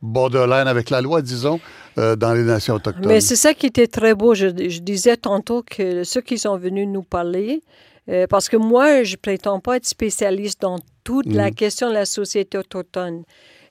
[0.06, 1.60] borderline avec la loi, disons,
[1.98, 3.08] euh, dans les nations autochtones?
[3.08, 4.34] Mais c'est ça qui était très beau.
[4.34, 7.62] Je, disais tantôt que ceux qui sont venus nous parler,
[8.10, 11.56] euh, parce que moi, je prétends pas être spécialiste dans toute la Mhm.
[11.56, 13.24] question de la société autochtone.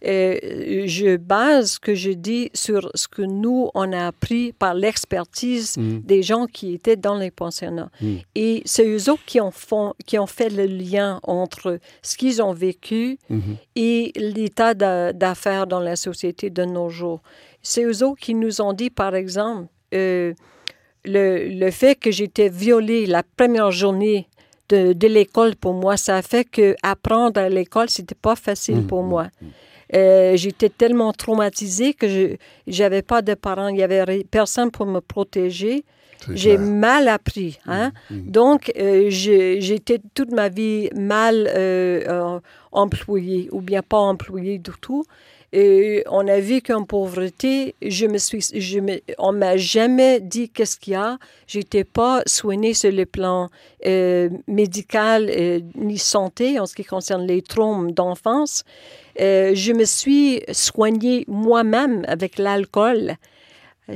[0.06, 4.74] Euh, je base ce que je dis sur ce que nous, on a appris par
[4.74, 6.02] l'expertise Mhm.
[6.02, 7.90] des gens qui étaient dans les pensionnats.
[8.02, 8.18] Mhm.
[8.34, 12.40] Et c'est eux autres qui ont, font, qui ont fait le lien entre ce qu'ils
[12.42, 13.56] ont vécu Mhm.
[13.76, 17.20] et l'état d'a- d'affaires dans la société de nos jours.
[17.62, 20.34] C'est eux autres qui nous ont dit, par exemple, euh,
[21.06, 24.28] le, le fait que j'étais violée la première journée
[24.68, 28.76] de, de l'école pour moi, ça a fait que apprendre à l'école, c'était pas facile
[28.76, 29.28] Mhm, pour moi.
[29.94, 32.36] Euh, j'étais tellement traumatisée que je
[32.66, 35.84] j'avais pas de parents, il y avait personne pour me protéger.
[36.32, 37.58] J'ai mal appris.
[37.66, 37.92] Hein?
[38.10, 38.30] Mhm.
[38.30, 42.40] Donc, euh, été toute ma vie mal euh,
[42.72, 45.04] employée ou bien pas employée du tout.
[45.56, 47.76] On a vécu en pauvreté.
[47.80, 51.18] Je me suis, je me, on m'a jamais dit qu'est-ce qu'il y a.
[51.46, 53.48] J'étais pas soignée sur le plan
[53.86, 58.64] euh, médical euh, ni santé en ce qui concerne les traumes d'enfance.
[59.20, 63.14] Euh, je me suis soignée moi-même avec l'alcool.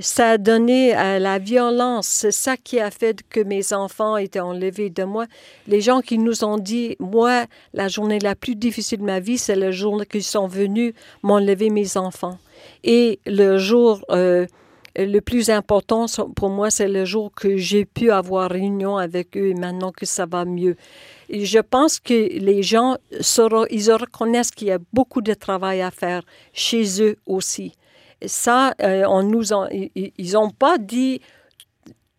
[0.02, 2.08] Ça a donné à la violence.
[2.08, 5.26] C'est ça qui a fait que mes enfants étaient enlevés de moi.
[5.66, 9.38] Les gens qui nous ont dit, moi, la journée la plus difficile de ma vie,
[9.38, 12.38] c'est le jour qu'ils sont venus m'enlever mes enfants.
[12.84, 14.46] Et le jour euh,
[14.96, 19.48] le plus important pour moi, c'est le jour que j'ai pu avoir réunion avec eux
[19.48, 20.76] et maintenant que ça va mieux.
[21.30, 22.96] Je pense que les gens,
[23.70, 26.22] ils reconnaissent qu'il y a beaucoup de travail à faire
[26.52, 27.72] chez eux aussi.
[28.24, 31.20] Ça, euh, on nous ils- n'ont pas dit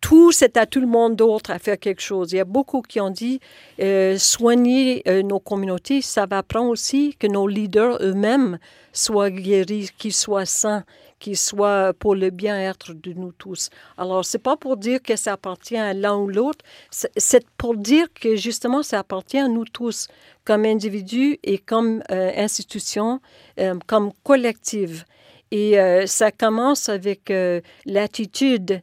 [0.02, 2.32] tout, c'est à tout le monde d'autre à faire quelque chose.
[2.32, 3.42] Il y a beaucoup qui ont dit
[3.82, 8.60] euh, soigner euh, nos communautés, ça va prendre aussi que nos leaders eux-mêmes
[8.94, 10.86] soient guéris, qu'ils soient sains,
[11.20, 13.70] qu'ils soient pour le bien-être de nous tous.
[13.98, 17.76] Alors, c'est pas pour dire que ça appartient à l'un ou l'autre, c'est- c'est pour
[17.76, 20.08] dire que justement, ça appartient à nous tous,
[20.46, 23.20] comme individus et comme euh, institution,
[23.60, 25.04] euh, comme collective.
[25.52, 28.82] Et euh, ça commence avec euh, l'attitude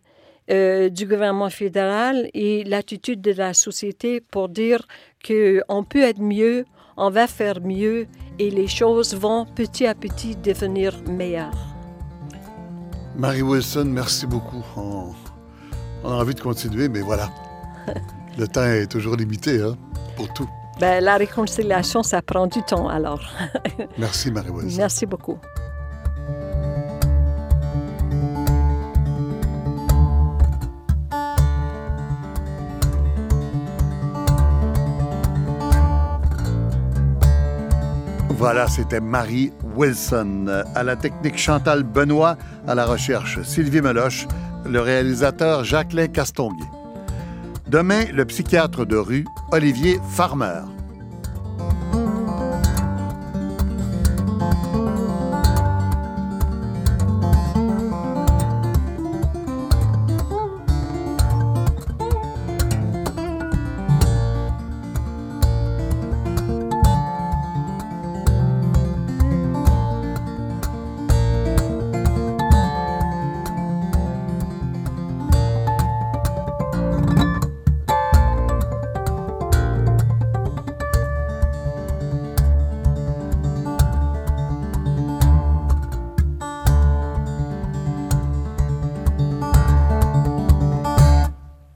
[0.50, 4.86] euh, du gouvernement fédéral et l'attitude de la société pour dire
[5.26, 6.64] qu'on peut être mieux,
[6.96, 8.06] on va faire mieux
[8.38, 11.76] et les choses vont petit à petit devenir meilleures.
[13.16, 14.64] Marie Wilson, merci beaucoup.
[14.76, 15.12] On,
[16.04, 17.30] on a envie de continuer, mais voilà.
[18.38, 19.76] Le temps est toujours limité hein,
[20.16, 20.48] pour tout.
[20.78, 23.22] Ben, la réconciliation, ça prend du temps alors.
[23.98, 24.76] Merci, Marie Wilson.
[24.76, 25.38] Merci beaucoup.
[38.46, 40.62] Voilà, c'était Marie Wilson.
[40.76, 42.36] À la technique Chantal Benoît,
[42.68, 44.28] à la recherche Sylvie Meloche,
[44.64, 46.62] le réalisateur Jacqueline Castonguay.
[47.66, 50.60] Demain, le psychiatre de rue Olivier Farmer.